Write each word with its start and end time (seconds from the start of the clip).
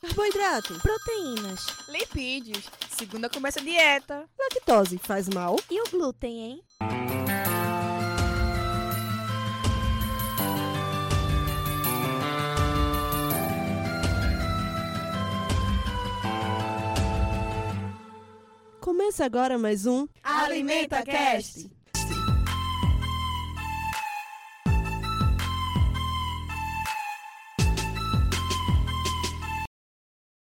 Carboidrato, 0.00 0.78
proteínas, 0.80 1.66
lipídios. 1.88 2.70
Segunda 2.90 3.28
começa 3.28 3.60
a 3.60 3.62
dieta. 3.62 4.28
Lactose 4.38 4.98
faz 4.98 5.28
mal. 5.28 5.58
E 5.70 5.80
o 5.80 5.90
glúten, 5.90 6.40
hein? 6.40 6.64
Começa 18.80 19.24
agora 19.24 19.58
mais 19.58 19.86
um 19.86 20.06
Alimenta 20.22 21.02
Cast. 21.02 21.70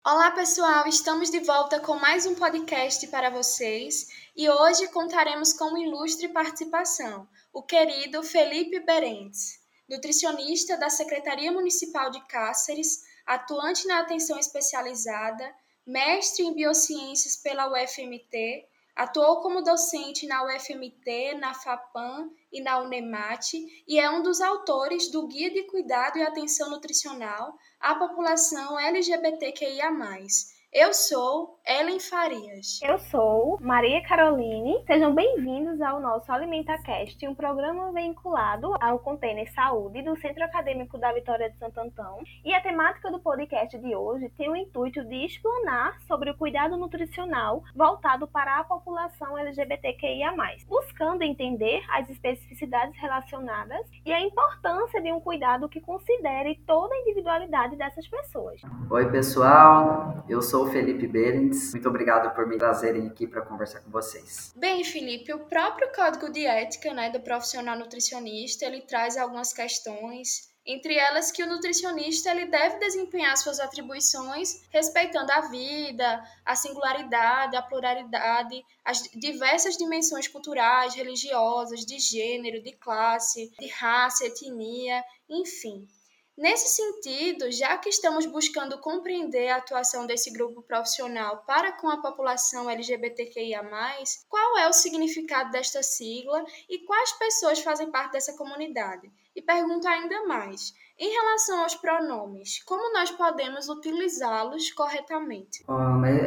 Olá 0.09 0.31
pessoal, 0.31 0.87
estamos 0.87 1.29
de 1.29 1.41
volta 1.41 1.81
com 1.81 1.95
mais 1.95 2.25
um 2.25 2.33
podcast 2.33 3.05
para 3.07 3.29
vocês 3.29 4.07
e 4.37 4.49
hoje 4.49 4.87
contaremos 4.87 5.51
com 5.51 5.65
uma 5.65 5.81
ilustre 5.81 6.29
participação, 6.29 7.27
o 7.51 7.61
querido 7.61 8.23
Felipe 8.23 8.79
Berentes, 8.79 9.59
nutricionista 9.85 10.77
da 10.77 10.89
Secretaria 10.89 11.51
Municipal 11.51 12.09
de 12.09 12.25
Cáceres, 12.25 13.03
atuante 13.25 13.85
na 13.85 13.99
atenção 13.99 14.39
especializada, 14.39 15.53
mestre 15.85 16.45
em 16.45 16.53
biociências 16.53 17.35
pela 17.35 17.69
UFMT, 17.69 18.65
atuou 18.97 19.41
como 19.41 19.61
docente 19.61 20.25
na 20.25 20.43
UFMT, 20.43 21.35
na 21.39 21.53
FAPAM 21.53 22.31
e 22.51 22.59
na 22.61 22.79
Unemate 22.79 23.57
e 23.87 23.99
é 23.99 24.09
um 24.09 24.23
dos 24.23 24.41
autores 24.41 25.11
do 25.11 25.27
Guia 25.27 25.51
de 25.51 25.63
Cuidado 25.67 26.17
e 26.17 26.23
Atenção 26.23 26.71
Nutricional 26.71 27.53
à 27.79 27.93
População 27.93 28.79
LGBTQIA+. 28.79 29.91
Eu 30.79 30.93
sou 30.93 31.57
Ellen 31.67 31.99
Farias. 31.99 32.79
Eu 32.83 32.99
sou 32.99 33.57
Maria 33.59 33.99
Caroline. 34.03 34.83
Sejam 34.85 35.13
bem-vindos 35.13 35.81
ao 35.81 35.99
nosso 35.99 36.31
AlimentaCast, 36.31 37.27
um 37.27 37.33
programa 37.33 37.91
vinculado 37.91 38.75
ao 38.79 38.99
Container 38.99 39.51
Saúde 39.53 40.03
do 40.03 40.15
Centro 40.17 40.43
Acadêmico 40.43 40.99
da 40.99 41.11
Vitória 41.11 41.49
de 41.49 41.57
Santo 41.57 41.79
Antão. 41.79 42.19
E 42.45 42.53
a 42.53 42.61
temática 42.61 43.09
do 43.09 43.19
podcast 43.19 43.75
de 43.75 43.95
hoje 43.95 44.29
tem 44.37 44.51
o 44.51 44.55
intuito 44.55 45.03
de 45.03 45.25
explanar 45.25 45.99
sobre 46.07 46.29
o 46.29 46.37
cuidado 46.37 46.77
nutricional 46.77 47.63
voltado 47.75 48.27
para 48.27 48.59
a 48.59 48.63
população 48.63 49.35
LGBTQIA+, 49.35 50.31
buscando 50.69 51.23
entender 51.23 51.81
as 51.89 52.07
especificidades 52.07 52.95
relacionadas 53.01 53.83
e 54.05 54.13
a 54.13 54.21
importância 54.21 55.01
de 55.01 55.11
um 55.11 55.19
cuidado 55.19 55.67
que 55.67 55.81
considere 55.81 56.61
toda 56.67 56.93
a 56.93 56.99
individualidade 56.99 57.75
dessas 57.75 58.07
pessoas. 58.07 58.61
Oi, 58.91 59.11
pessoal. 59.11 60.23
Eu 60.29 60.41
sou 60.41 60.66
Felipe 60.71 61.07
Berends. 61.07 61.71
Muito 61.71 61.89
obrigado 61.89 62.33
por 62.35 62.47
me 62.47 62.57
trazerem 62.57 63.07
aqui 63.07 63.27
para 63.27 63.41
conversar 63.41 63.81
com 63.81 63.91
vocês. 63.91 64.53
Bem, 64.55 64.83
Felipe, 64.83 65.33
o 65.33 65.39
próprio 65.45 65.91
Código 65.93 66.31
de 66.31 66.45
Ética 66.45 66.93
né, 66.93 67.09
do 67.09 67.19
profissional 67.19 67.77
nutricionista, 67.77 68.65
ele 68.65 68.81
traz 68.81 69.17
algumas 69.17 69.53
questões 69.53 70.55
entre 70.67 70.95
elas 70.95 71.31
que 71.31 71.41
o 71.41 71.47
nutricionista 71.47 72.29
ele 72.29 72.45
deve 72.45 72.77
desempenhar 72.79 73.37
suas 73.37 73.57
atribuições 73.57 74.67
respeitando 74.69 75.31
a 75.31 75.41
vida, 75.47 76.21
a 76.45 76.55
singularidade, 76.55 77.55
a 77.55 77.61
pluralidade, 77.61 78.61
as 78.83 79.01
diversas 79.15 79.77
dimensões 79.77 80.27
culturais, 80.27 80.93
religiosas, 80.93 81.85
de 81.85 81.97
gênero, 81.97 82.61
de 82.61 82.73
classe, 82.73 83.49
de 83.57 83.67
raça, 83.67 84.25
etnia, 84.25 85.01
enfim. 85.29 85.87
Nesse 86.37 86.69
sentido, 86.69 87.51
já 87.51 87.75
que 87.79 87.89
estamos 87.89 88.27
buscando 88.27 88.77
compreender 88.77 89.49
a 89.49 89.55
atuação 89.55 90.05
desse 90.05 90.31
grupo 90.31 90.61
profissional 90.61 91.43
para 91.47 91.71
com 91.71 91.89
a 91.89 91.99
população 91.99 92.69
LGBTQIA, 92.69 93.63
qual 94.29 94.57
é 94.59 94.69
o 94.69 94.73
significado 94.73 95.49
desta 95.49 95.81
sigla 95.81 96.45
e 96.69 96.85
quais 96.85 97.11
pessoas 97.13 97.59
fazem 97.61 97.89
parte 97.89 98.11
dessa 98.11 98.37
comunidade? 98.37 99.11
E 99.35 99.41
pergunto 99.41 99.87
ainda 99.87 100.27
mais: 100.27 100.75
em 100.99 101.09
relação 101.09 101.63
aos 101.63 101.73
pronomes, 101.73 102.61
como 102.63 102.93
nós 102.93 103.09
podemos 103.09 103.67
utilizá-los 103.67 104.71
corretamente? 104.73 105.63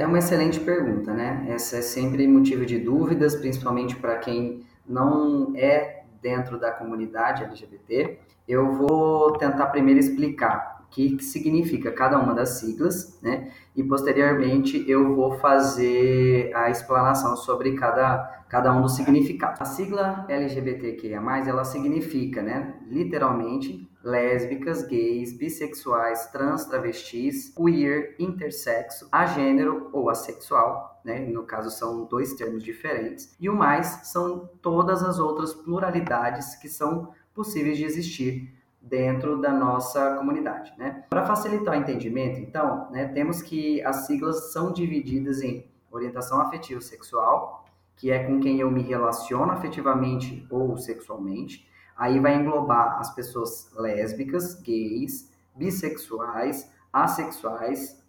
é 0.00 0.06
uma 0.06 0.18
excelente 0.18 0.58
pergunta, 0.58 1.12
né? 1.12 1.46
Essa 1.50 1.76
é 1.76 1.82
sempre 1.82 2.26
motivo 2.26 2.66
de 2.66 2.80
dúvidas, 2.80 3.36
principalmente 3.36 3.94
para 3.94 4.18
quem 4.18 4.66
não 4.84 5.52
é 5.56 5.99
dentro 6.20 6.58
da 6.58 6.70
comunidade 6.70 7.44
LGBT. 7.44 8.19
Eu 8.47 8.72
vou 8.72 9.32
tentar 9.38 9.66
primeiro 9.66 10.00
explicar 10.00 10.84
o 10.84 10.91
que, 10.91 11.22
significa 11.22 11.91
cada 11.91 12.19
uma 12.19 12.34
das 12.34 12.60
siglas, 12.60 13.19
né? 13.22 13.50
E 13.76 13.82
posteriormente 13.82 14.84
eu 14.88 15.14
vou 15.14 15.32
fazer 15.38 16.53
a 16.54 16.70
explanação 16.70 17.36
sobre 17.36 17.75
cada, 17.75 18.44
cada 18.48 18.72
um 18.72 18.82
dos 18.82 18.97
significados. 18.97 19.60
A 19.60 19.64
sigla 19.64 20.25
LGBTQIA+, 20.28 21.20
ela 21.47 21.64
significa, 21.64 22.42
né, 22.42 22.75
literalmente, 22.86 23.89
lésbicas, 24.02 24.82
gays, 24.86 25.36
bissexuais, 25.36 26.26
trans, 26.32 26.64
travestis, 26.64 27.52
queer, 27.54 28.16
intersexo, 28.18 29.08
agênero 29.12 29.90
ou 29.92 30.08
assexual, 30.08 31.00
né? 31.04 31.20
No 31.20 31.44
caso 31.44 31.70
são 31.70 32.04
dois 32.04 32.34
termos 32.34 32.62
diferentes. 32.62 33.34
E 33.38 33.48
o 33.48 33.54
mais 33.54 33.86
são 34.04 34.50
todas 34.62 35.02
as 35.02 35.18
outras 35.18 35.52
pluralidades 35.52 36.56
que 36.56 36.68
são 36.68 37.12
possíveis 37.34 37.76
de 37.76 37.84
existir 37.84 38.54
dentro 38.80 39.40
da 39.40 39.52
nossa 39.52 40.16
comunidade, 40.16 40.72
né? 40.78 41.04
Para 41.10 41.26
facilitar 41.26 41.74
o 41.76 41.80
entendimento, 41.80 42.40
então, 42.40 42.90
né, 42.90 43.06
temos 43.08 43.42
que 43.42 43.82
as 43.82 44.06
siglas 44.06 44.52
são 44.52 44.72
divididas 44.72 45.42
em 45.42 45.66
orientação 45.90 46.40
afetivo 46.40 46.80
sexual, 46.80 47.64
que 47.96 48.10
é 48.10 48.24
com 48.24 48.40
quem 48.40 48.60
eu 48.60 48.70
me 48.70 48.80
relaciono 48.80 49.52
afetivamente 49.52 50.46
ou 50.50 50.76
sexualmente. 50.78 51.68
Aí 52.00 52.18
vai 52.18 52.34
englobar 52.34 52.98
as 52.98 53.14
pessoas 53.14 53.70
lésbicas, 53.76 54.54
gays, 54.54 55.30
bissexuais, 55.54 56.72
assexuais, 56.90 58.02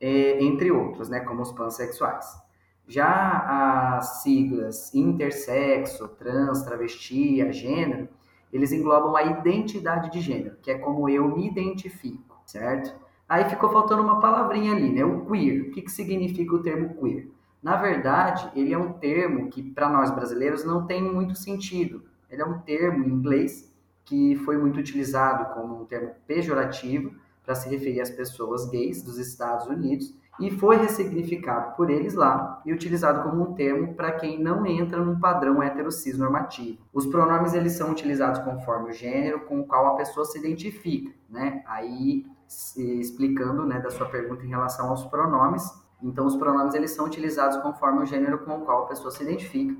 entre 0.00 0.72
outros, 0.72 1.08
né, 1.08 1.20
como 1.20 1.42
os 1.42 1.52
pansexuais. 1.52 2.26
Já 2.88 3.98
as 3.98 4.22
siglas 4.24 4.92
intersexo, 4.92 6.08
trans, 6.18 6.64
travesti, 6.64 7.52
gênero, 7.52 8.08
eles 8.52 8.72
englobam 8.72 9.14
a 9.14 9.22
identidade 9.22 10.10
de 10.10 10.20
gênero, 10.20 10.56
que 10.60 10.72
é 10.72 10.78
como 10.78 11.08
eu 11.08 11.28
me 11.28 11.46
identifico, 11.46 12.40
certo? 12.44 12.92
Aí 13.28 13.48
ficou 13.48 13.70
faltando 13.70 14.02
uma 14.02 14.18
palavrinha 14.18 14.72
ali, 14.72 14.90
né? 14.90 15.04
O 15.04 15.24
queer. 15.24 15.68
O 15.68 15.70
que, 15.70 15.82
que 15.82 15.90
significa 15.92 16.52
o 16.52 16.62
termo 16.62 16.96
queer? 16.96 17.30
Na 17.62 17.76
verdade, 17.76 18.50
ele 18.56 18.72
é 18.72 18.78
um 18.78 18.94
termo 18.94 19.50
que 19.50 19.62
para 19.62 19.88
nós 19.88 20.10
brasileiros 20.10 20.64
não 20.64 20.84
tem 20.84 21.00
muito 21.00 21.36
sentido. 21.36 22.02
Ele 22.30 22.42
é 22.42 22.44
um 22.44 22.58
termo 22.58 23.04
em 23.04 23.08
inglês 23.08 23.72
que 24.04 24.36
foi 24.36 24.56
muito 24.56 24.78
utilizado 24.78 25.54
como 25.54 25.82
um 25.82 25.84
termo 25.84 26.12
pejorativo 26.26 27.12
para 27.44 27.54
se 27.54 27.68
referir 27.68 28.00
às 28.00 28.10
pessoas 28.10 28.68
gays 28.70 29.02
dos 29.02 29.18
Estados 29.18 29.66
Unidos 29.66 30.14
e 30.38 30.50
foi 30.50 30.76
ressignificado 30.76 31.74
por 31.76 31.90
eles 31.90 32.14
lá 32.14 32.60
e 32.64 32.72
utilizado 32.72 33.22
como 33.22 33.42
um 33.42 33.54
termo 33.54 33.94
para 33.94 34.12
quem 34.12 34.42
não 34.42 34.66
entra 34.66 35.02
num 35.02 35.18
padrão 35.18 35.62
heterocis 35.62 36.18
normativo. 36.18 36.78
Os 36.92 37.06
pronomes 37.06 37.54
eles 37.54 37.72
são 37.72 37.90
utilizados 37.90 38.40
conforme 38.40 38.90
o 38.90 38.92
gênero 38.92 39.40
com 39.40 39.60
o 39.60 39.66
qual 39.66 39.86
a 39.86 39.96
pessoa 39.96 40.24
se 40.26 40.38
identifica, 40.38 41.12
né? 41.28 41.62
Aí 41.66 42.26
explicando, 42.76 43.64
né, 43.64 43.80
da 43.80 43.90
sua 43.90 44.06
pergunta 44.06 44.44
em 44.44 44.48
relação 44.48 44.90
aos 44.90 45.04
pronomes, 45.06 45.64
então 46.00 46.26
os 46.26 46.36
pronomes 46.36 46.74
eles 46.74 46.92
são 46.92 47.06
utilizados 47.06 47.56
conforme 47.58 48.02
o 48.02 48.06
gênero 48.06 48.38
com 48.44 48.58
o 48.58 48.60
qual 48.60 48.84
a 48.84 48.86
pessoa 48.86 49.10
se 49.10 49.22
identifica. 49.22 49.74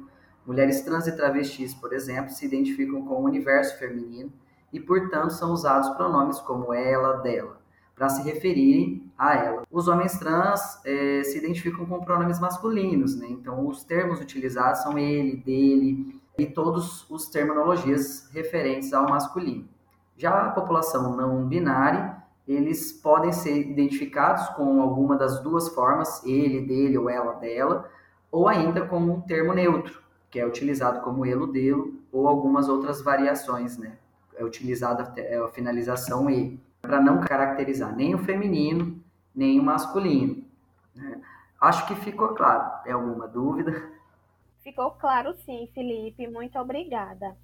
Mulheres 0.47 0.83
trans 0.83 1.07
e 1.07 1.17
travestis, 1.17 1.75
por 1.75 1.93
exemplo, 1.93 2.31
se 2.31 2.47
identificam 2.47 3.05
com 3.05 3.15
o 3.15 3.25
universo 3.25 3.79
feminino 3.79 4.33
e, 4.73 4.79
portanto, 4.79 5.31
são 5.31 5.53
usados 5.53 5.91
pronomes 5.91 6.39
como 6.41 6.73
ela, 6.73 7.15
dela 7.15 7.67
para 7.97 8.11
se 8.11 8.23
referirem 8.23 9.11
a 9.17 9.35
ela. 9.35 9.63
Os 9.71 9.89
homens 9.89 10.19
trans 10.19 10.85
é, 10.85 11.25
se 11.25 11.39
identificam 11.39 11.87
com 11.87 12.05
pronomes 12.05 12.39
masculinos, 12.39 13.17
né? 13.19 13.27
então 13.31 13.67
os 13.67 13.83
termos 13.83 14.21
utilizados 14.21 14.83
são 14.83 14.99
ele, 14.99 15.39
dele 15.39 16.21
e 16.39 16.45
todos 16.45 17.11
os 17.11 17.29
terminologias 17.29 18.29
referentes 18.33 18.93
ao 18.93 19.09
masculino. 19.09 19.67
Já 20.19 20.31
a 20.31 20.51
população 20.51 21.17
não 21.17 21.47
binária, 21.47 22.23
eles 22.47 22.93
podem 22.93 23.33
ser 23.33 23.59
identificados 23.59 24.47
com 24.51 24.83
alguma 24.83 25.17
das 25.17 25.41
duas 25.41 25.69
formas, 25.71 26.23
ele, 26.25 26.61
dele 26.61 26.99
ou 26.99 27.09
ela, 27.09 27.33
dela, 27.33 27.91
ou 28.31 28.47
ainda 28.47 28.87
com 28.87 28.99
um 28.99 29.21
termo 29.23 29.55
neutro, 29.55 30.03
que 30.37 30.41
é 30.41 30.47
utilizado 30.47 31.01
como 31.01 31.25
ele, 31.25 31.47
dele, 31.47 31.99
ou 32.13 32.29
algumas 32.29 32.69
outras 32.69 33.01
variações, 33.01 33.79
né? 33.79 33.97
É 34.37 34.45
utilizada 34.45 35.15
a 35.43 35.49
finalização 35.49 36.29
e 36.29 36.61
para 36.83 37.01
não 37.01 37.23
caracterizar 37.23 37.97
nem 37.97 38.15
o 38.15 38.19
feminino, 38.19 39.03
nem 39.35 39.59
o 39.59 39.63
masculino. 39.63 40.45
Né? 40.95 41.23
Acho 41.59 41.87
que 41.87 41.95
ficou 41.95 42.35
claro. 42.35 42.83
Tem 42.85 42.93
alguma 42.93 43.27
dúvida? 43.27 43.91
Ficou 44.59 44.91
claro 44.91 45.35
sim, 45.47 45.71
Felipe. 45.73 46.29
Muito 46.29 46.59
obrigada. 46.59 47.35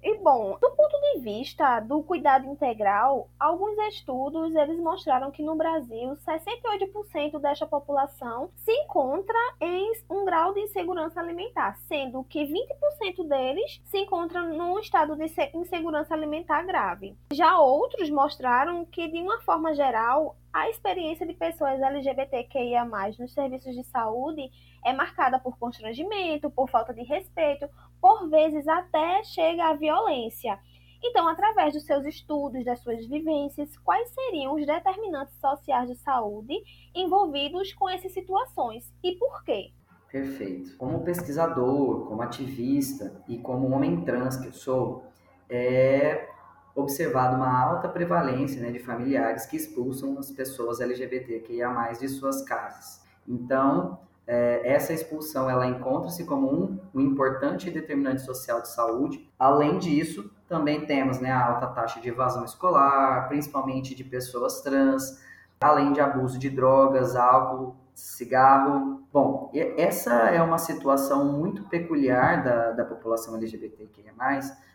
E 0.00 0.16
bom, 0.18 0.56
do 0.60 0.70
ponto 0.70 1.00
de 1.00 1.20
vista 1.20 1.80
do 1.80 2.02
cuidado 2.04 2.46
integral, 2.46 3.28
alguns 3.38 3.76
estudos 3.88 4.54
eles 4.54 4.78
mostraram 4.78 5.30
que 5.30 5.42
no 5.42 5.56
Brasil 5.56 6.16
68% 6.16 7.40
desta 7.40 7.66
população 7.66 8.50
se 8.54 8.72
encontra 8.72 9.36
em 9.60 9.92
um 10.08 10.24
grau 10.24 10.54
de 10.54 10.60
insegurança 10.60 11.20
alimentar, 11.20 11.76
sendo 11.88 12.22
que 12.24 12.44
20% 12.44 13.26
deles 13.26 13.80
se 13.84 13.98
encontram 13.98 14.54
num 14.54 14.78
estado 14.78 15.16
de 15.16 15.26
insegurança 15.52 16.14
alimentar 16.14 16.62
grave. 16.62 17.16
Já 17.32 17.58
outros 17.58 18.08
mostraram 18.08 18.84
que 18.84 19.08
de 19.08 19.20
uma 19.20 19.40
forma 19.40 19.74
geral 19.74 20.36
a 20.52 20.70
experiência 20.70 21.26
de 21.26 21.34
pessoas 21.34 21.80
LGBTQIA+, 21.80 22.84
nos 23.18 23.32
serviços 23.32 23.74
de 23.74 23.84
saúde 23.84 24.50
é 24.84 24.92
marcada 24.92 25.38
por 25.38 25.58
constrangimento, 25.58 26.50
por 26.50 26.68
falta 26.68 26.94
de 26.94 27.02
respeito, 27.02 27.68
por 28.00 28.28
vezes 28.28 28.66
até 28.66 29.22
chega 29.24 29.66
à 29.66 29.74
violência. 29.74 30.58
Então, 31.02 31.28
através 31.28 31.74
dos 31.74 31.84
seus 31.84 32.04
estudos, 32.04 32.64
das 32.64 32.80
suas 32.80 33.06
vivências, 33.06 33.76
quais 33.78 34.10
seriam 34.10 34.54
os 34.54 34.66
determinantes 34.66 35.34
sociais 35.40 35.88
de 35.88 35.94
saúde 35.96 36.54
envolvidos 36.94 37.72
com 37.72 37.88
essas 37.88 38.12
situações 38.12 38.92
e 39.02 39.12
por 39.12 39.44
quê? 39.44 39.70
Perfeito. 40.10 40.76
Como 40.76 41.04
pesquisador, 41.04 42.06
como 42.06 42.22
ativista 42.22 43.22
e 43.28 43.38
como 43.38 43.70
homem 43.70 44.04
trans 44.04 44.36
que 44.38 44.48
eu 44.48 44.52
sou, 44.52 45.04
é 45.48 46.28
observado 46.74 47.36
uma 47.36 47.60
alta 47.60 47.88
prevalência 47.88 48.60
né, 48.60 48.70
de 48.70 48.78
familiares 48.78 49.46
que 49.46 49.56
expulsam 49.56 50.18
as 50.18 50.30
pessoas 50.30 50.80
LGBTQIA+, 50.80 51.92
de 51.98 52.08
suas 52.08 52.42
casas. 52.42 53.04
Então, 53.26 53.98
é, 54.28 54.60
essa 54.62 54.92
expulsão 54.92 55.48
ela 55.48 55.66
encontra-se 55.66 56.22
como 56.24 56.52
um, 56.52 56.78
um 56.94 57.00
importante 57.00 57.70
determinante 57.70 58.20
social 58.20 58.60
de 58.60 58.68
saúde. 58.68 59.26
Além 59.38 59.78
disso, 59.78 60.30
também 60.46 60.84
temos 60.84 61.18
né, 61.18 61.32
a 61.32 61.46
alta 61.46 61.66
taxa 61.68 61.98
de 61.98 62.10
evasão 62.10 62.44
escolar, 62.44 63.26
principalmente 63.28 63.94
de 63.94 64.04
pessoas 64.04 64.60
trans, 64.60 65.18
além 65.58 65.94
de 65.94 66.00
abuso 66.00 66.38
de 66.38 66.50
drogas, 66.50 67.16
álcool, 67.16 67.74
cigarro. 67.94 69.02
Bom, 69.10 69.50
essa 69.78 70.12
é 70.28 70.42
uma 70.42 70.58
situação 70.58 71.32
muito 71.32 71.62
peculiar 71.64 72.44
da, 72.44 72.72
da 72.72 72.84
população 72.84 73.34
LGBTQIA+, 73.34 74.12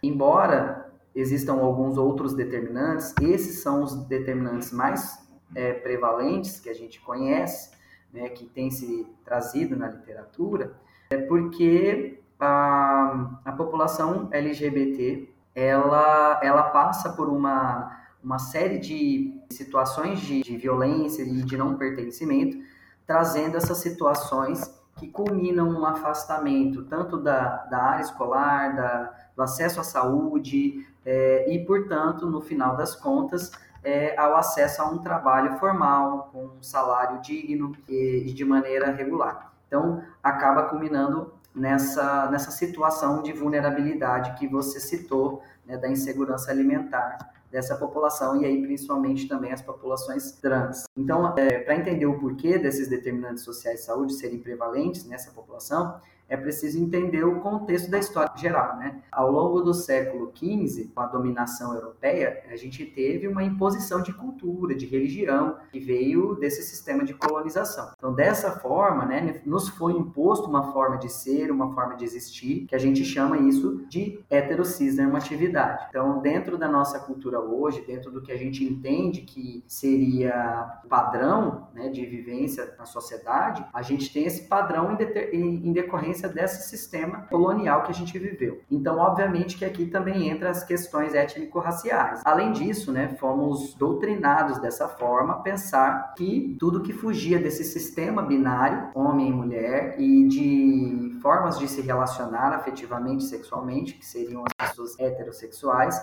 embora 0.02 0.92
existam 1.14 1.60
alguns 1.62 1.96
outros 1.96 2.34
determinantes, 2.34 3.14
esses 3.22 3.62
são 3.62 3.84
os 3.84 3.94
determinantes 4.08 4.72
mais 4.72 5.24
é, 5.56 5.74
prevalentes 5.74 6.60
que 6.60 6.70
a 6.70 6.74
gente 6.74 7.00
conhece, 7.02 7.73
né, 8.14 8.30
que 8.30 8.46
tem 8.46 8.70
se 8.70 9.08
trazido 9.26 9.76
na 9.76 9.90
literatura, 9.90 10.74
é 11.10 11.18
porque 11.18 12.22
a, 12.40 13.40
a 13.44 13.52
população 13.52 14.30
LGBT 14.32 15.30
ela, 15.56 16.40
ela 16.44 16.64
passa 16.64 17.12
por 17.14 17.30
uma, 17.30 18.00
uma 18.24 18.40
série 18.40 18.80
de 18.80 19.40
situações 19.50 20.22
de, 20.22 20.42
de 20.42 20.58
violência 20.58 21.24
e 21.24 21.44
de 21.44 21.58
não 21.58 21.76
pertencimento, 21.76 22.58
trazendo 23.06 23.58
essas 23.58 23.80
situações 23.80 24.74
que 24.98 25.08
culminam 25.08 25.70
um 25.70 25.86
afastamento 25.86 26.84
tanto 26.84 27.18
da, 27.18 27.66
da 27.66 27.78
área 27.78 28.04
escolar, 28.04 28.76
da, 28.76 29.14
do 29.36 29.42
acesso 29.42 29.80
à 29.80 29.84
saúde 29.84 30.86
é, 31.06 31.52
e, 31.52 31.66
portanto, 31.66 32.28
no 32.28 32.42
final 32.42 32.78
das 32.78 32.96
contas, 32.96 33.52
é, 33.84 34.18
ao 34.18 34.36
acesso 34.36 34.82
a 34.82 34.86
um 34.86 34.98
trabalho 35.00 35.58
formal, 35.58 36.30
com 36.32 36.46
um 36.46 36.64
salário 36.64 37.22
digno 37.22 37.76
e, 37.88 38.32
de 38.34 38.46
maneira 38.46 38.92
regular. 38.92 39.54
Então, 39.68 40.02
acaba 40.22 40.64
culminando 40.64 41.34
nessa, 41.54 42.30
nessa 42.32 42.52
situação 42.52 43.22
de 43.22 43.34
vulnerabilidade 43.34 44.38
que 44.40 44.48
você 44.48 44.80
citou, 44.80 45.44
né, 45.66 45.78
da 45.78 45.90
insegurança 45.90 46.52
alimentar 46.52 47.18
dessa 47.52 47.76
população 47.76 48.42
e 48.42 48.46
aí 48.46 48.62
principalmente 48.64 49.28
também 49.28 49.52
as 49.52 49.62
populações 49.62 50.32
trans. 50.32 50.86
Então, 50.98 51.38
é, 51.38 51.60
para 51.60 51.76
entender 51.76 52.08
o 52.08 52.20
porquê 52.20 52.58
desses 52.58 52.88
determinantes 52.88 53.44
sociais 53.44 53.82
de 53.82 53.86
saúde 53.86 54.14
serem 54.14 54.40
prevalentes 54.40 55.06
nessa 55.06 55.32
população, 55.32 56.00
é 56.30 56.38
preciso 56.38 56.80
entender 56.80 57.24
o 57.24 57.40
contexto 57.42 57.90
da 57.92 58.00
história 58.00 58.32
geral. 58.36 58.78
Né? 58.78 59.02
Ao 59.12 59.32
longo 59.32 59.62
do 59.62 59.74
século 59.74 60.32
XV, 60.36 60.92
com 60.94 61.02
a 61.02 61.08
dominação 61.08 61.74
europeia, 61.74 62.44
a 62.50 62.56
gente 62.56 62.86
teve 62.86 63.28
uma 63.28 63.44
imposição 63.44 64.02
de 64.02 64.14
cultura, 64.14 64.76
de 64.76 64.86
religião, 64.86 65.58
que 65.72 65.80
veio 65.80 66.36
desse 66.36 66.64
sistema 66.64 67.04
de 67.04 67.14
colonização. 67.14 67.92
Então, 67.98 68.14
dessa 68.14 68.52
forma, 68.52 69.06
né, 69.06 69.42
nos 69.46 69.70
foi 69.70 69.94
imposto 69.94 70.50
uma 70.50 70.72
forma 70.72 70.98
de 70.98 71.12
ser, 71.12 71.52
uma 71.52 71.74
forma 71.74 71.96
de 71.96 72.06
existir, 72.06 72.66
que 72.68 72.76
a 72.76 72.80
gente 72.80 73.04
chama 73.04 73.38
isso 73.38 73.86
de 73.88 74.20
heterocisnormatividade. 74.30 75.88
Então, 75.90 76.22
dentro 76.22 76.58
da 76.58 76.68
nossa 76.68 77.00
cultura 77.00 77.40
hoje, 77.40 77.84
dentro 77.86 78.12
do 78.12 78.22
que 78.22 78.32
a 78.32 78.38
gente 78.38 78.64
entende 78.64 79.22
que 79.22 79.64
seria 79.68 80.82
padrão 80.90 81.68
né, 81.74 81.90
de 81.90 82.06
vivência 82.06 82.74
na 82.78 82.86
sociedade, 82.86 83.66
a 83.74 83.82
gente 83.82 84.12
tem 84.12 84.26
esse 84.26 84.48
padrão 84.48 84.98
em, 85.32 85.68
em 85.68 85.74
decorrência 85.74 86.13
decorrência 86.14 86.30
desse 86.30 86.70
sistema 86.70 87.26
colonial 87.30 87.84
que 87.84 87.92
a 87.92 87.94
gente 87.94 88.18
viveu. 88.18 88.62
Então, 88.70 88.98
obviamente 88.98 89.58
que 89.58 89.66
aqui 89.66 89.88
também 89.88 90.30
entra 90.30 90.50
as 90.50 90.64
questões 90.64 91.14
étnico-raciais. 91.14 92.22
Além 92.24 92.52
disso, 92.52 92.92
né, 92.92 93.16
fomos 93.20 93.74
doutrinados 93.74 94.60
dessa 94.60 94.88
forma 94.88 95.34
a 95.34 95.38
pensar 95.38 96.14
que 96.16 96.56
tudo 96.60 96.82
que 96.82 96.94
fugia 96.94 97.40
desse 97.40 97.64
sistema 97.64 98.22
binário, 98.22 98.90
homem 98.94 99.30
e 99.30 99.34
mulher, 99.34 100.00
e 100.00 100.28
de 100.28 101.20
formas 101.22 101.58
de 101.58 101.68
se 101.68 101.82
relacionar 101.82 102.54
afetivamente, 102.54 103.24
sexualmente, 103.24 103.96
que 103.96 104.06
seriam 104.06 104.44
as 104.46 104.70
pessoas 104.70 105.00
heterossexuais, 105.00 106.00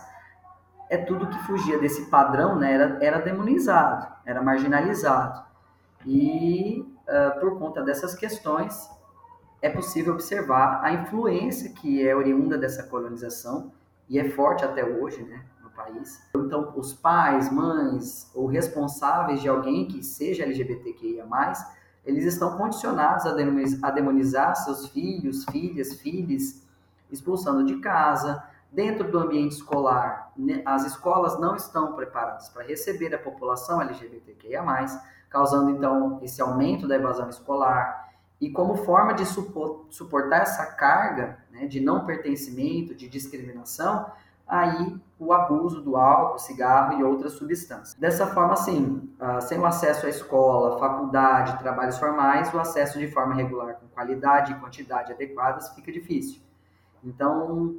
é 0.89 0.99
tudo 0.99 1.29
que 1.29 1.39
fugia 1.45 1.79
desse 1.79 2.11
padrão, 2.11 2.59
né, 2.59 2.73
era, 2.73 2.99
era 3.01 3.19
demonizado, 3.21 4.09
era 4.27 4.43
marginalizado. 4.43 5.49
E 6.05 6.81
uh, 6.81 7.39
por 7.39 7.59
conta 7.59 7.83
dessas 7.83 8.15
questões, 8.15 8.89
é 9.63 9.69
possível 9.69 10.15
observar 10.15 10.81
a 10.83 10.93
influência 10.93 11.71
que 11.71 12.07
é 12.07 12.15
oriunda 12.15 12.57
dessa 12.57 12.85
colonização 12.85 13.73
e 14.09 14.19
é 14.19 14.29
forte 14.31 14.65
até 14.65 14.85
hoje, 14.85 15.23
né, 15.23 15.45
no 15.63 15.71
país. 15.71 16.21
Então, 16.35 16.73
os 16.77 16.93
pais, 16.93 17.51
mães 17.53 18.31
ou 18.35 18.47
responsáveis 18.47 19.41
de 19.41 19.49
alguém 19.49 19.87
que 19.87 20.03
seja 20.03 20.45
LGBTQIA+, 20.45 21.27
eles 22.05 22.25
estão 22.25 22.57
condicionados 22.57 23.27
a 23.27 23.91
demonizar 23.91 24.57
seus 24.57 24.89
filhos, 24.89 25.45
filhas, 25.45 25.95
filhos, 26.01 26.63
expulsando 27.11 27.65
de 27.65 27.77
casa, 27.77 28.43
dentro 28.73 29.11
do 29.11 29.19
ambiente 29.19 29.53
escolar. 29.53 30.33
Né, 30.37 30.63
as 30.65 30.87
escolas 30.87 31.39
não 31.39 31.55
estão 31.55 31.93
preparadas 31.93 32.49
para 32.49 32.65
receber 32.65 33.15
a 33.15 33.19
população 33.19 33.81
LGBTQIA+, 33.83 34.65
causando 35.29 35.71
então 35.71 36.19
esse 36.23 36.41
aumento 36.41 36.89
da 36.89 36.97
evasão 36.97 37.29
escolar, 37.29 38.00
e 38.41 38.51
como 38.51 38.75
forma 38.75 39.13
de 39.13 39.25
suportar 39.27 40.43
essa 40.43 40.65
carga 40.67 41.39
né, 41.51 41.67
de 41.67 41.79
não 41.79 42.07
pertencimento, 42.07 42.95
de 42.95 43.07
discriminação, 43.07 44.11
aí 44.49 44.99
o 45.19 45.33
abuso 45.33 45.83
do 45.83 45.97
álcool, 45.97 46.39
cigarro 46.39 46.99
e 46.99 47.05
outras 47.05 47.35
substâncias. 47.35 47.95
Dessa 47.95 48.27
forma, 48.27 48.55
assim, 48.55 49.13
uh, 49.21 49.41
sem 49.43 49.59
o 49.59 49.67
acesso 49.67 50.07
à 50.07 50.09
escola, 50.09 50.79
faculdade, 50.79 51.59
trabalhos 51.59 51.99
formais, 51.99 52.53
o 52.53 52.59
acesso 52.59 52.99
de 52.99 53.07
forma 53.09 53.35
regular 53.35 53.75
com 53.75 53.87
qualidade 53.89 54.53
e 54.53 54.55
quantidade 54.57 55.13
adequadas 55.13 55.69
fica 55.75 55.93
difícil. 55.93 56.41
Então, 57.05 57.77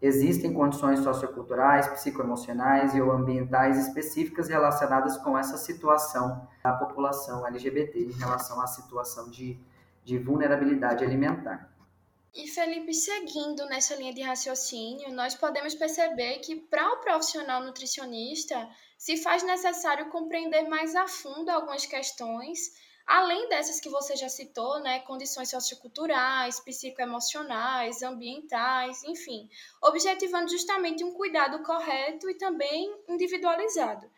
existem 0.00 0.52
condições 0.52 1.00
socioculturais, 1.00 1.88
psicoemocionais 1.88 2.94
e 2.94 3.00
ou 3.00 3.10
ambientais 3.10 3.78
específicas 3.88 4.48
relacionadas 4.48 5.16
com 5.16 5.36
essa 5.38 5.56
situação 5.56 6.46
da 6.62 6.72
população 6.72 7.46
LGBT 7.46 7.98
em 7.98 8.12
relação 8.12 8.60
à 8.60 8.66
situação 8.66 9.30
de 9.30 9.58
de 10.04 10.18
vulnerabilidade 10.18 11.04
alimentar. 11.04 11.72
E 12.34 12.48
Felipe, 12.48 12.94
seguindo 12.94 13.66
nessa 13.66 13.94
linha 13.94 14.14
de 14.14 14.22
raciocínio, 14.22 15.12
nós 15.12 15.34
podemos 15.34 15.74
perceber 15.74 16.38
que 16.38 16.56
para 16.56 16.94
o 16.94 17.00
profissional 17.00 17.62
nutricionista 17.62 18.68
se 18.96 19.18
faz 19.18 19.42
necessário 19.42 20.08
compreender 20.08 20.66
mais 20.66 20.94
a 20.94 21.06
fundo 21.06 21.50
algumas 21.50 21.84
questões, 21.84 22.72
além 23.06 23.48
dessas 23.50 23.80
que 23.80 23.90
você 23.90 24.16
já 24.16 24.30
citou, 24.30 24.80
né, 24.80 25.00
condições 25.00 25.50
socioculturais, 25.50 26.58
psicoemocionais, 26.60 28.02
ambientais, 28.02 29.02
enfim, 29.04 29.50
objetivando 29.82 30.50
justamente 30.50 31.04
um 31.04 31.12
cuidado 31.12 31.62
correto 31.62 32.30
e 32.30 32.34
também 32.34 32.96
individualizado. 33.08 34.10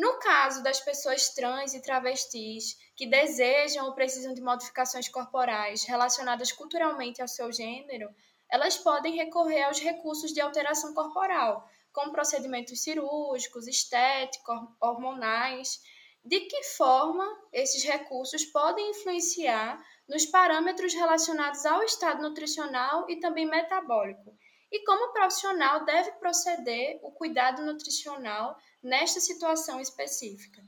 No 0.00 0.18
caso 0.18 0.62
das 0.62 0.80
pessoas 0.80 1.28
trans 1.28 1.74
e 1.74 1.82
travestis 1.82 2.74
que 2.96 3.04
desejam 3.06 3.84
ou 3.84 3.92
precisam 3.92 4.32
de 4.32 4.40
modificações 4.40 5.10
corporais 5.10 5.84
relacionadas 5.84 6.50
culturalmente 6.52 7.20
ao 7.20 7.28
seu 7.28 7.52
gênero, 7.52 8.08
elas 8.50 8.78
podem 8.78 9.14
recorrer 9.14 9.64
aos 9.64 9.78
recursos 9.78 10.32
de 10.32 10.40
alteração 10.40 10.94
corporal, 10.94 11.68
como 11.92 12.12
procedimentos 12.12 12.82
cirúrgicos, 12.82 13.66
estéticos, 13.66 14.56
hormonais. 14.80 15.82
De 16.24 16.40
que 16.40 16.62
forma 16.62 17.26
esses 17.52 17.84
recursos 17.84 18.46
podem 18.46 18.92
influenciar 18.92 19.78
nos 20.08 20.24
parâmetros 20.24 20.94
relacionados 20.94 21.66
ao 21.66 21.82
estado 21.82 22.22
nutricional 22.22 23.04
e 23.06 23.20
também 23.20 23.44
metabólico? 23.44 24.34
e 24.72 24.84
como 24.84 25.06
o 25.06 25.12
profissional 25.12 25.84
deve 25.84 26.12
proceder 26.12 27.00
o 27.02 27.10
cuidado 27.10 27.62
nutricional 27.62 28.56
nesta 28.82 29.20
situação 29.20 29.80
específica. 29.80 30.62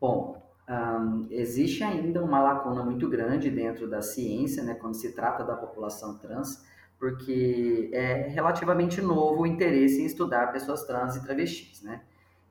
Bom, 0.00 0.42
um, 0.68 1.26
existe 1.30 1.82
ainda 1.82 2.22
uma 2.22 2.40
lacuna 2.40 2.84
muito 2.84 3.08
grande 3.08 3.50
dentro 3.50 3.88
da 3.88 4.00
ciência, 4.00 4.62
né, 4.62 4.74
quando 4.74 4.94
se 4.94 5.12
trata 5.12 5.44
da 5.44 5.56
população 5.56 6.18
trans, 6.18 6.64
porque 6.98 7.90
é 7.92 8.28
relativamente 8.28 9.00
novo 9.00 9.42
o 9.42 9.46
interesse 9.46 10.00
em 10.00 10.06
estudar 10.06 10.52
pessoas 10.52 10.84
trans 10.84 11.16
e 11.16 11.22
travestis, 11.24 11.82
né? 11.82 12.02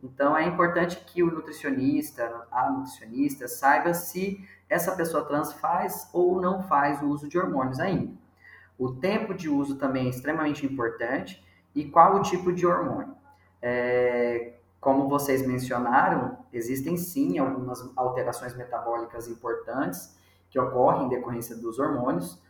Então 0.04 0.36
é 0.36 0.46
importante 0.46 0.98
que 1.06 1.24
o 1.24 1.32
nutricionista, 1.32 2.48
a 2.52 2.70
nutricionista, 2.70 3.48
saiba 3.48 3.94
se 3.94 4.46
essa 4.68 4.96
pessoa 4.96 5.26
trans 5.26 5.54
faz 5.54 6.10
ou 6.12 6.42
não 6.42 6.64
faz 6.64 7.02
o 7.02 7.08
uso 7.08 7.30
de 7.30 7.38
hormônios 7.38 7.80
ainda. 7.80 8.14
O 8.78 8.92
tempo 8.94 9.34
de 9.34 9.48
uso 9.48 9.76
também 9.76 10.08
é 10.08 10.10
extremamente 10.10 10.66
importante 10.66 11.42
e 11.76 11.86
qual 11.86 12.18
o 12.18 12.22
tipo 12.22 12.52
de 12.52 12.66
hormônio. 12.66 13.16
É, 13.62 14.54
como 14.80 15.08
vocês 15.08 15.46
mencionaram, 15.46 16.40
existem 16.52 16.98
sim 16.98 17.38
algumas 17.38 17.80
alterações 17.96 18.56
metabólicas 18.56 19.28
importantes 19.28 20.18
que 20.50 20.60
ocorrem 20.60 21.06
em 21.06 21.10
decorrência 21.10 21.56
dos 21.56 21.78
hormônios 21.78 22.42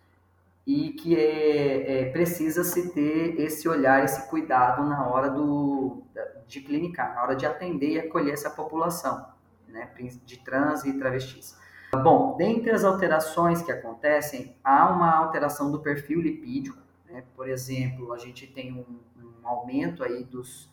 e 0.65 0.91
que 0.91 1.15
é, 1.15 2.01
é, 2.01 2.11
precisa 2.11 2.63
se 2.63 2.93
ter 2.93 3.39
esse 3.39 3.67
olhar, 3.67 4.03
esse 4.03 4.29
cuidado 4.29 4.83
na 4.85 5.07
hora 5.07 5.29
do, 5.29 6.03
de 6.47 6.61
clinicar, 6.61 7.15
na 7.15 7.23
hora 7.23 7.35
de 7.35 7.45
atender 7.45 7.89
e 7.89 7.99
acolher 7.99 8.33
essa 8.33 8.49
população 8.49 9.25
né, 9.67 9.89
de 10.25 10.39
trans 10.39 10.85
e 10.85 10.97
travestis. 10.97 11.59
Bom, 12.03 12.37
dentre 12.37 12.71
as 12.71 12.85
alterações 12.85 13.61
que 13.61 13.71
acontecem, 13.71 14.55
há 14.63 14.89
uma 14.89 15.13
alteração 15.17 15.69
do 15.69 15.79
perfil 15.79 16.21
lipídico. 16.21 16.77
Né? 17.05 17.25
Por 17.35 17.49
exemplo, 17.49 18.13
a 18.13 18.17
gente 18.17 18.47
tem 18.47 18.71
um, 18.71 18.99
um 19.21 19.47
aumento 19.47 20.01
aí 20.03 20.23
dos, 20.23 20.71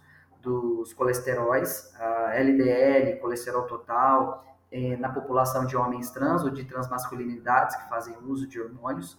dos 0.49 0.95
colesteróis, 0.95 1.93
LDL, 2.35 3.21
colesterol 3.21 3.64
total, 3.64 4.45
eh, 4.73 4.97
na 4.97 5.11
população 5.11 5.67
de 5.67 5.76
homens 5.76 6.11
trans 6.11 6.43
ou 6.43 6.50
de 6.50 6.64
transmasculinidades 6.64 7.76
que 7.76 7.88
fazem 7.88 8.17
uso 8.26 8.47
de 8.47 8.59
hormônios, 8.59 9.19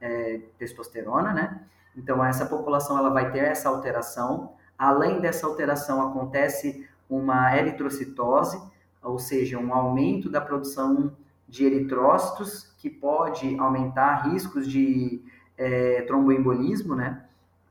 eh, 0.00 0.40
testosterona, 0.58 1.34
né? 1.34 1.60
Então, 1.94 2.24
essa 2.24 2.46
população 2.46 2.96
ela 2.96 3.10
vai 3.10 3.30
ter 3.30 3.44
essa 3.44 3.68
alteração. 3.68 4.54
Além 4.78 5.20
dessa 5.20 5.46
alteração, 5.46 6.08
acontece 6.08 6.88
uma 7.08 7.54
eritrocitose, 7.54 8.58
ou 9.02 9.18
seja, 9.18 9.58
um 9.58 9.74
aumento 9.74 10.30
da 10.30 10.40
produção 10.40 11.14
de 11.46 11.64
eritrócitos, 11.64 12.72
que 12.78 12.88
pode 12.88 13.58
aumentar 13.58 14.30
riscos 14.30 14.66
de 14.66 15.22
é, 15.58 16.02
tromboembolismo, 16.02 16.94
né? 16.94 17.26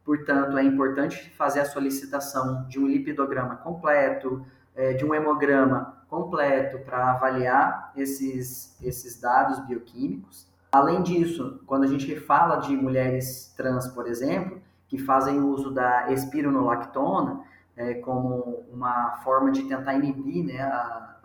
Portanto, 0.10 0.58
é 0.58 0.64
importante 0.64 1.30
fazer 1.38 1.60
a 1.60 1.66
solicitação 1.66 2.66
de 2.68 2.80
um 2.80 2.88
lipidograma 2.88 3.58
completo, 3.58 4.44
é, 4.76 4.94
de 4.94 5.06
um 5.06 5.14
hemograma 5.14 6.02
completo 6.10 6.80
para 6.80 7.12
avaliar 7.12 7.92
esses, 7.96 8.76
esses 8.82 9.22
dados 9.22 9.60
bioquímicos. 9.68 10.48
Além 10.72 11.04
disso, 11.04 11.62
quando 11.68 11.84
a 11.84 11.88
gente 11.88 12.20
fala 12.22 12.56
de 12.56 12.76
mulheres 12.76 13.54
trans, 13.56 13.88
por 13.90 14.08
exemplo, 14.08 14.60
que 14.88 14.98
fazem 14.98 15.42
uso 15.42 15.70
da 15.70 16.12
espironolactona 16.12 17.42
é, 17.78 17.94
como 17.94 18.66
uma 18.74 19.12
forma 19.24 19.52
de 19.52 19.62
tentar 19.66 19.94
inibir 19.94 20.44
né, 20.44 20.60
a, 20.60 21.18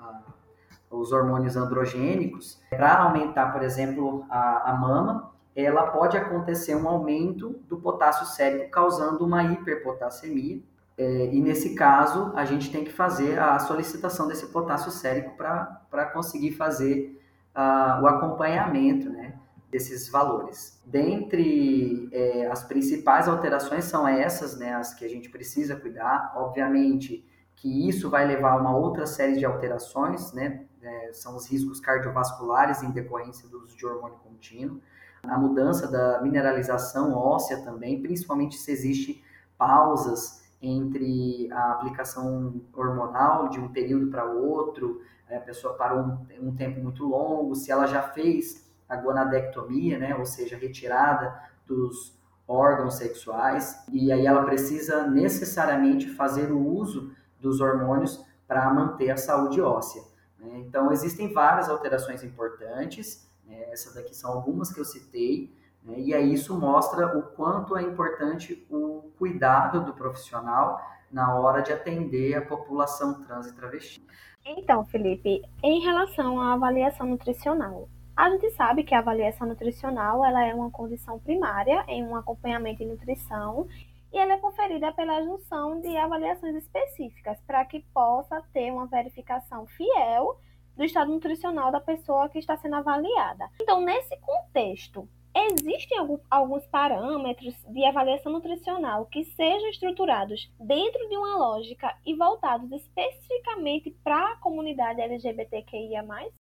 os 0.90 1.10
hormônios 1.10 1.56
androgênicos, 1.56 2.60
para 2.68 2.98
aumentar, 3.04 3.50
por 3.50 3.62
exemplo, 3.62 4.26
a, 4.28 4.72
a 4.72 4.74
mama, 4.74 5.32
ela 5.56 5.86
pode 5.88 6.16
acontecer 6.16 6.74
um 6.74 6.88
aumento 6.88 7.60
do 7.68 7.76
potássio 7.76 8.26
sérico, 8.26 8.70
causando 8.70 9.24
uma 9.24 9.44
hiperpotassemia. 9.44 10.60
É, 10.96 11.26
e 11.32 11.40
nesse 11.40 11.74
caso, 11.74 12.32
a 12.34 12.44
gente 12.44 12.70
tem 12.70 12.84
que 12.84 12.92
fazer 12.92 13.38
a 13.38 13.58
solicitação 13.58 14.28
desse 14.28 14.46
potássio 14.46 14.90
sérico 14.90 15.36
para 15.36 16.10
conseguir 16.12 16.52
fazer 16.52 17.20
uh, 17.54 18.02
o 18.02 18.06
acompanhamento 18.06 19.10
né, 19.10 19.34
desses 19.70 20.08
valores. 20.08 20.80
Dentre 20.84 22.08
é, 22.12 22.46
as 22.46 22.64
principais 22.64 23.28
alterações 23.28 23.84
são 23.84 24.06
essas, 24.06 24.56
né, 24.56 24.74
as 24.74 24.94
que 24.94 25.04
a 25.04 25.08
gente 25.08 25.28
precisa 25.28 25.76
cuidar. 25.76 26.32
Obviamente 26.36 27.24
que 27.56 27.88
isso 27.88 28.10
vai 28.10 28.26
levar 28.26 28.52
a 28.52 28.56
uma 28.56 28.76
outra 28.76 29.06
série 29.06 29.36
de 29.36 29.44
alterações, 29.44 30.32
né, 30.32 30.64
é, 30.82 31.12
são 31.12 31.34
os 31.36 31.50
riscos 31.50 31.80
cardiovasculares 31.80 32.82
em 32.82 32.90
decorrência 32.90 33.48
do 33.48 33.62
uso 33.62 33.76
de 33.76 33.86
hormônio 33.86 34.18
contínuo, 34.18 34.80
a 35.28 35.38
mudança 35.38 35.90
da 35.90 36.20
mineralização 36.22 37.14
óssea 37.14 37.62
também, 37.62 38.00
principalmente 38.00 38.56
se 38.56 38.70
existe 38.70 39.24
pausas 39.56 40.42
entre 40.60 41.50
a 41.52 41.72
aplicação 41.72 42.60
hormonal 42.72 43.48
de 43.48 43.60
um 43.60 43.68
período 43.68 44.10
para 44.10 44.24
outro, 44.24 45.02
a 45.30 45.40
pessoa 45.40 45.74
parou 45.74 46.00
um, 46.00 46.48
um, 46.48 46.54
tempo 46.54 46.80
muito 46.80 47.04
longo, 47.06 47.54
se 47.54 47.70
ela 47.70 47.86
já 47.86 48.02
fez 48.02 48.64
a 48.88 48.96
gonadectomia, 48.96 49.98
né, 49.98 50.14
ou 50.14 50.24
seja, 50.24 50.56
retirada 50.56 51.34
dos 51.66 52.18
órgãos 52.46 52.94
sexuais, 52.94 53.84
e 53.90 54.12
aí 54.12 54.26
ela 54.26 54.44
precisa 54.44 55.06
necessariamente 55.06 56.10
fazer 56.10 56.52
o 56.52 56.58
uso 56.58 57.12
dos 57.40 57.60
hormônios 57.60 58.24
para 58.46 58.72
manter 58.72 59.10
a 59.10 59.16
saúde 59.16 59.60
óssea. 59.60 60.02
Né? 60.38 60.58
Então, 60.58 60.92
existem 60.92 61.32
várias 61.32 61.68
alterações 61.68 62.22
importantes, 62.22 63.28
né? 63.46 63.64
essas 63.70 63.94
daqui 63.94 64.14
são 64.14 64.32
algumas 64.32 64.72
que 64.72 64.80
eu 64.80 64.84
citei, 64.84 65.54
né? 65.82 65.98
e 65.98 66.14
aí 66.14 66.32
isso 66.32 66.58
mostra 66.58 67.18
o 67.18 67.22
quanto 67.22 67.76
é 67.76 67.82
importante 67.82 68.66
o 68.70 69.10
cuidado 69.18 69.84
do 69.84 69.94
profissional 69.94 70.80
na 71.10 71.34
hora 71.38 71.62
de 71.62 71.72
atender 71.72 72.34
a 72.34 72.42
população 72.42 73.22
trans 73.22 73.46
e 73.46 73.54
travesti. 73.54 74.04
Então, 74.44 74.84
Felipe, 74.84 75.42
em 75.62 75.80
relação 75.80 76.40
à 76.40 76.52
avaliação 76.52 77.06
nutricional, 77.06 77.88
a 78.16 78.30
gente 78.30 78.50
sabe 78.50 78.84
que 78.84 78.94
a 78.94 78.98
avaliação 78.98 79.46
nutricional 79.46 80.24
ela 80.24 80.44
é 80.44 80.54
uma 80.54 80.70
condição 80.70 81.18
primária 81.18 81.84
em 81.88 82.04
um 82.04 82.14
acompanhamento 82.14 82.82
em 82.82 82.86
nutrição 82.86 83.66
e 84.12 84.18
ela 84.18 84.34
é 84.34 84.38
conferida 84.38 84.92
pela 84.92 85.20
junção 85.24 85.80
de 85.80 85.96
avaliações 85.96 86.54
específicas 86.54 87.40
para 87.44 87.64
que 87.64 87.80
possa 87.92 88.40
ter 88.52 88.70
uma 88.70 88.86
verificação 88.86 89.66
fiel 89.66 90.38
do 90.76 90.84
estado 90.84 91.10
nutricional 91.10 91.70
da 91.70 91.80
pessoa 91.80 92.28
que 92.28 92.38
está 92.38 92.56
sendo 92.56 92.76
avaliada. 92.76 93.48
Então, 93.60 93.80
nesse 93.80 94.16
contexto, 94.20 95.08
existem 95.34 95.98
alguns 96.30 96.64
parâmetros 96.66 97.54
de 97.68 97.84
avaliação 97.84 98.32
nutricional 98.32 99.06
que 99.06 99.24
sejam 99.24 99.68
estruturados 99.68 100.52
dentro 100.60 101.08
de 101.08 101.16
uma 101.16 101.36
lógica 101.36 101.92
e 102.06 102.14
voltados 102.14 102.70
especificamente 102.70 103.90
para 104.04 104.32
a 104.32 104.36
comunidade 104.36 105.00
LGBTQIA+. 105.00 106.04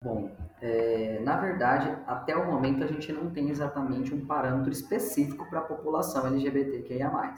Bom, 0.02 0.30
é, 0.60 1.20
na 1.20 1.36
verdade, 1.36 1.96
até 2.06 2.36
o 2.36 2.50
momento 2.50 2.82
a 2.82 2.86
gente 2.88 3.12
não 3.12 3.30
tem 3.30 3.50
exatamente 3.50 4.12
um 4.12 4.26
parâmetro 4.26 4.72
específico 4.72 5.48
para 5.48 5.60
a 5.60 5.64
população 5.64 6.26
LGBTQIA+. 6.26 7.34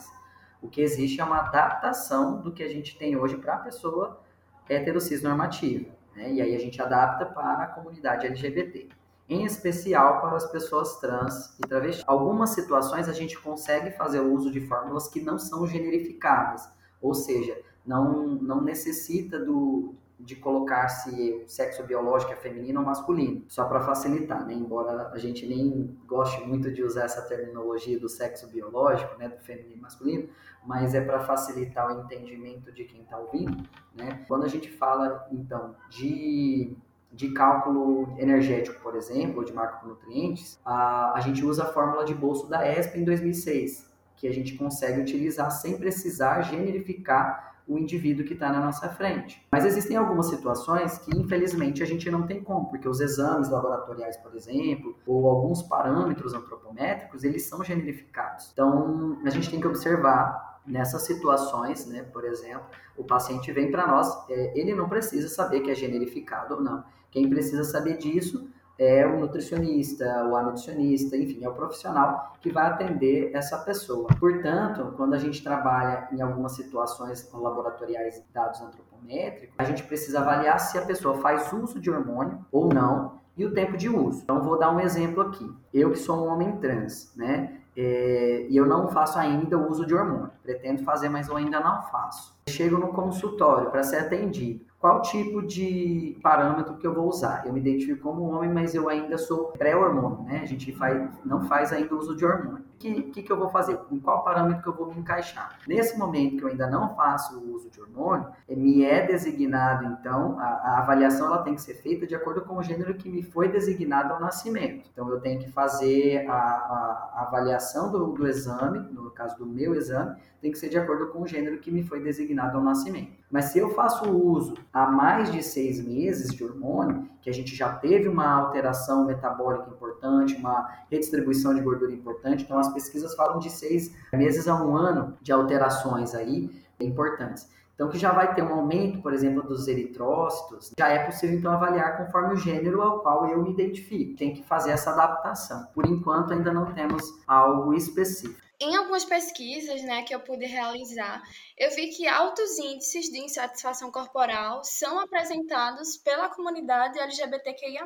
O 0.63 0.69
que 0.69 0.81
existe 0.81 1.21
é 1.21 1.25
uma 1.25 1.41
adaptação 1.41 2.41
do 2.41 2.51
que 2.51 2.63
a 2.63 2.69
gente 2.69 2.97
tem 2.97 3.17
hoje 3.17 3.37
para 3.37 3.57
a 3.57 3.59
pessoa 3.59 4.19
heterocis 4.67 5.23
normativa. 5.23 5.94
Né? 6.15 6.33
E 6.33 6.43
aí 6.43 6.55
a 6.55 6.59
gente 6.59 6.81
adapta 6.81 7.27
para 7.27 7.65
a 7.65 7.67
comunidade 7.69 8.27
LGBT 8.27 8.89
em 9.29 9.45
especial 9.45 10.21
para 10.21 10.37
as 10.37 10.51
pessoas 10.51 11.01
trans 11.01 11.57
e 11.59 11.63
travestis. 11.63 12.05
Algumas 12.07 12.51
situações 12.51 13.09
a 13.09 13.13
gente 13.13 13.39
consegue 13.41 13.91
fazer 13.93 14.21
o 14.21 14.33
uso 14.33 14.51
de 14.51 14.61
fórmulas 14.61 15.09
que 15.09 15.21
não 15.21 15.39
são 15.39 15.67
generificadas, 15.67 16.69
ou 17.01 17.15
seja, 17.15 17.59
não, 17.87 18.27
não 18.27 18.61
necessita 18.61 19.39
do, 19.39 19.95
de 20.19 20.37
colocar 20.37 20.89
se 20.89 21.43
o 21.45 21.49
sexo 21.49 21.83
biológico 21.83 22.33
é 22.33 22.37
feminino 22.37 22.81
ou 22.81 22.87
masculino, 22.87 23.45
só 23.49 23.65
para 23.65 23.81
facilitar, 23.81 24.47
né? 24.47 24.55
Embora 24.55 25.11
a 25.13 25.19
gente 25.19 25.47
nem 25.47 25.97
goste 26.07 26.41
muito 26.47 26.73
de 26.73 26.83
usar 26.83 27.05
essa 27.05 27.23
terminologia 27.23 27.99
do 27.99 28.09
sexo 28.09 28.47
biológico, 28.49 29.19
né, 29.19 29.29
do 29.29 29.39
feminino 29.39 29.75
e 29.77 29.81
masculino, 29.81 30.29
mas 30.65 30.95
é 30.95 31.01
para 31.01 31.21
facilitar 31.21 31.89
o 31.89 32.01
entendimento 32.01 32.73
de 32.73 32.85
quem 32.85 33.03
está 33.03 33.19
ouvindo, 33.19 33.69
né? 33.95 34.25
Quando 34.29 34.45
a 34.45 34.49
gente 34.49 34.71
fala 34.71 35.27
então 35.31 35.75
de 35.91 36.77
de 37.15 37.31
cálculo 37.31 38.13
energético, 38.19 38.81
por 38.83 38.97
exemplo, 38.97 39.39
ou 39.39 39.45
de 39.45 39.53
macronutrientes, 39.53 40.59
a, 40.65 41.13
a 41.15 41.21
gente 41.21 41.45
usa 41.45 41.63
a 41.63 41.67
fórmula 41.67 42.05
de 42.05 42.13
bolso 42.13 42.49
da 42.49 42.69
ESP 42.69 42.99
em 42.99 43.05
2006, 43.05 43.89
que 44.17 44.27
a 44.27 44.33
gente 44.33 44.57
consegue 44.57 45.01
utilizar 45.01 45.51
sem 45.53 45.79
precisar 45.79 46.43
generificar 46.43 47.54
o 47.67 47.79
indivíduo 47.79 48.27
que 48.27 48.35
está 48.35 48.53
na 48.53 48.61
nossa 48.61 48.89
frente. 48.91 49.47
Mas 49.51 49.65
existem 49.65 49.97
algumas 49.97 50.27
situações 50.27 50.99
que, 50.99 51.17
infelizmente, 51.17 51.83
a 51.83 51.87
gente 51.87 52.11
não 52.11 52.27
tem 52.27 52.43
como, 52.43 52.67
porque 52.67 52.89
os 52.89 53.01
exames 53.01 53.49
laboratoriais, 53.49 54.17
por 54.19 54.35
exemplo, 54.35 54.97
ou 55.07 55.29
alguns 55.29 55.63
parâmetros 55.63 56.35
antropométricos, 56.35 57.25
eles 57.25 57.47
são 57.47 57.65
generificados. 57.65 58.51
Então, 58.53 59.19
a 59.25 59.31
gente 59.31 59.51
tem 59.51 59.61
que 59.61 59.67
observar 59.67 60.61
nessas 60.67 61.03
situações, 61.03 61.87
né, 61.87 62.03
por 62.03 62.25
exemplo, 62.25 62.67
o 62.97 63.05
paciente 63.05 63.53
vem 63.53 63.71
para 63.71 63.87
nós, 63.87 64.09
é, 64.31 64.59
ele 64.59 64.75
não 64.75 64.89
precisa 64.89 65.29
saber 65.29 65.61
que 65.61 65.71
é 65.71 65.75
generificado 65.75 66.55
ou 66.55 66.61
não. 66.61 66.85
Quem 67.11 67.29
precisa 67.29 67.65
saber 67.65 67.99
disso 67.99 68.49
é 68.79 69.07
o 69.07 69.19
nutricionista, 69.19 70.25
ou 70.25 70.37
a 70.37 70.43
nutricionista, 70.43 71.17
enfim, 71.17 71.45
é 71.45 71.49
o 71.49 71.55
profissional 71.55 72.33
que 72.41 72.51
vai 72.51 72.67
atender 72.67 73.31
essa 73.35 73.59
pessoa. 73.59 74.09
Portanto, 74.19 74.95
quando 74.97 75.15
a 75.15 75.19
gente 75.19 75.43
trabalha 75.43 76.09
em 76.13 76.21
algumas 76.21 76.53
situações 76.53 77.29
laboratoriais 77.33 78.23
dados 78.33 78.61
antropométricos, 78.61 79.55
a 79.59 79.65
gente 79.65 79.83
precisa 79.85 80.21
avaliar 80.21 80.59
se 80.59 80.77
a 80.77 80.83
pessoa 80.83 81.19
faz 81.19 81.53
uso 81.53 81.81
de 81.81 81.91
hormônio 81.91 82.45
ou 82.51 82.69
não 82.69 83.23
e 83.37 83.45
o 83.45 83.53
tempo 83.53 83.77
de 83.77 83.89
uso. 83.89 84.23
Então, 84.23 84.43
vou 84.43 84.59
dar 84.59 84.71
um 84.71 84.81
exemplo 84.81 85.23
aqui. 85.23 85.51
Eu 85.73 85.91
que 85.93 85.99
sou 85.99 86.25
um 86.25 86.29
homem 86.29 86.57
trans, 86.59 87.13
né? 87.17 87.61
É, 87.77 88.47
e 88.49 88.57
eu 88.57 88.67
não 88.67 88.89
faço 88.89 89.19
ainda 89.19 89.59
o 89.59 89.69
uso 89.69 89.85
de 89.85 89.95
hormônio. 89.95 90.31
Pretendo 90.43 90.85
fazer, 90.85 91.09
mas 91.09 91.29
eu 91.29 91.37
ainda 91.37 91.59
não 91.61 91.83
faço. 91.83 92.34
Chego 92.49 92.79
no 92.79 92.89
consultório 92.89 93.71
para 93.71 93.83
ser 93.83 93.97
atendido 93.97 94.65
qual 94.85 95.01
tipo 95.01 95.41
de 95.41 96.19
parâmetro 96.23 96.77
que 96.77 96.87
eu 96.87 96.93
vou 96.93 97.09
usar. 97.09 97.47
Eu 97.47 97.55
me 97.55 97.61
identifico 97.61 98.03
como 98.03 98.25
homem, 98.25 98.53
mas 98.53 98.75
eu 98.75 98.87
ainda 98.87 99.17
sou 99.17 99.47
pré-hormônio, 99.47 100.25
né? 100.25 100.41
A 100.43 100.45
gente 100.45 100.71
faz, 100.73 101.11
não 101.25 101.43
faz 101.45 101.73
ainda 101.73 101.95
uso 101.95 102.15
de 102.15 102.23
hormônio. 102.23 102.65
O 102.75 102.77
que, 102.79 103.03
que, 103.05 103.23
que, 103.23 103.33
eu 103.33 103.39
vou 103.39 103.49
fazer? 103.49 103.81
Em 103.91 103.99
qual 103.99 104.23
parâmetro 104.23 104.63
que 104.63 104.69
eu 104.69 104.75
vou 104.75 104.93
me 104.93 105.01
encaixar? 105.01 105.59
Nesse 105.67 105.99
momento 105.99 106.37
que 106.37 106.45
eu 106.45 106.49
ainda 106.49 106.67
não 106.67 106.95
faço 106.95 107.39
o 107.39 107.55
uso 107.55 107.71
de 107.71 107.81
hormônio, 107.81 108.29
eh, 108.47 108.55
me 108.55 108.85
é 108.85 109.07
designado, 109.07 109.87
então, 109.87 110.39
a, 110.39 110.45
a 110.45 110.79
avaliação 110.81 111.29
ela 111.29 111.43
tem 111.43 111.55
que 111.55 111.63
ser 111.63 111.77
feita 111.77 112.07
de 112.07 112.15
acordo 112.15 112.43
com 112.43 112.59
o 112.59 112.63
gênero 112.63 112.93
que 112.93 113.09
me 113.09 113.23
foi 113.23 113.49
designado 113.49 114.13
ao 114.13 114.21
nascimento. 114.21 114.87
Então, 114.93 115.09
eu 115.09 115.19
tenho 115.19 115.41
que 115.41 115.51
fazer 115.51 116.29
a, 116.29 116.35
a, 116.35 117.11
a 117.15 117.23
avaliação 117.23 117.91
do, 117.91 118.13
do 118.13 118.27
exame, 118.27 118.81
no 118.93 119.11
caso 119.11 119.39
do 119.39 119.47
meu 119.47 119.75
exame, 119.75 120.15
tem 120.43 120.53
que 120.53 120.59
ser 120.59 120.69
de 120.69 120.77
acordo 120.77 121.07
com 121.07 121.23
o 121.23 121.27
gênero 121.27 121.59
que 121.59 121.71
me 121.71 121.83
foi 121.83 122.01
designado 122.01 122.34
ao 122.41 122.63
nascimento. 122.63 123.13
Mas 123.31 123.47
se 123.47 123.59
eu 123.59 123.71
faço 123.71 124.09
uso 124.11 124.55
há 124.73 124.87
mais 124.87 125.33
de 125.33 125.43
seis 125.43 125.85
meses 125.85 126.33
de 126.33 126.45
hormônio, 126.45 127.09
que 127.21 127.29
a 127.29 127.33
gente 127.33 127.55
já 127.55 127.73
teve 127.73 128.09
uma 128.09 128.33
alteração 128.33 129.05
metabólica 129.07 129.71
importante, 129.71 130.37
uma 130.37 130.69
redistribuição 130.91 131.55
de 131.55 131.61
gordura 131.61 131.93
importante, 131.93 132.45
então 132.45 132.59
as 132.59 132.73
pesquisas 132.73 133.15
falam 133.17 133.39
de 133.39 133.51
seis 133.51 133.93
meses 134.13 134.47
a 134.47 134.55
um 134.63 134.77
ano 134.77 135.17
de 135.21 135.33
alterações 135.33 136.15
aí 136.15 136.49
importantes. 136.79 137.49
Então, 137.75 137.89
que 137.89 137.99
já 137.99 138.13
vai 138.13 138.33
ter 138.35 138.43
um 138.43 138.55
aumento, 138.55 139.03
por 139.03 139.13
exemplo, 139.13 139.43
dos 139.43 139.67
eritrócitos, 139.67 140.71
já 140.79 140.89
é 140.89 141.05
possível 141.05 141.37
então 141.37 141.51
avaliar 141.51 141.97
conforme 141.97 142.35
o 142.35 142.37
gênero 142.37 142.81
ao 142.81 143.01
qual 143.01 143.27
eu 143.27 143.43
me 143.43 143.51
identifico. 143.51 144.17
Tem 144.17 144.33
que 144.33 144.45
fazer 144.45 144.71
essa 144.71 144.91
adaptação. 144.91 145.67
Por 145.75 145.85
enquanto, 145.87 146.33
ainda 146.33 146.53
não 146.53 146.67
temos 146.73 147.03
algo 147.27 147.75
específico. 147.75 148.44
Em 148.61 148.77
algumas 148.77 149.05
pesquisas 149.05 149.83
né, 149.83 150.03
que 150.03 150.15
eu 150.15 150.21
pude 150.21 150.47
realizar, 150.47 151.23
eu 151.57 151.71
vi 151.75 151.89
que 151.89 152.07
altos 152.07 152.59
índices 152.59 153.07
de 153.07 153.19
insatisfação 153.19 153.91
corporal 153.91 154.63
são 154.65 154.99
apresentados 154.99 155.97
pela 155.97 156.29
comunidade 156.29 156.99
LGBTQIA. 156.99 157.85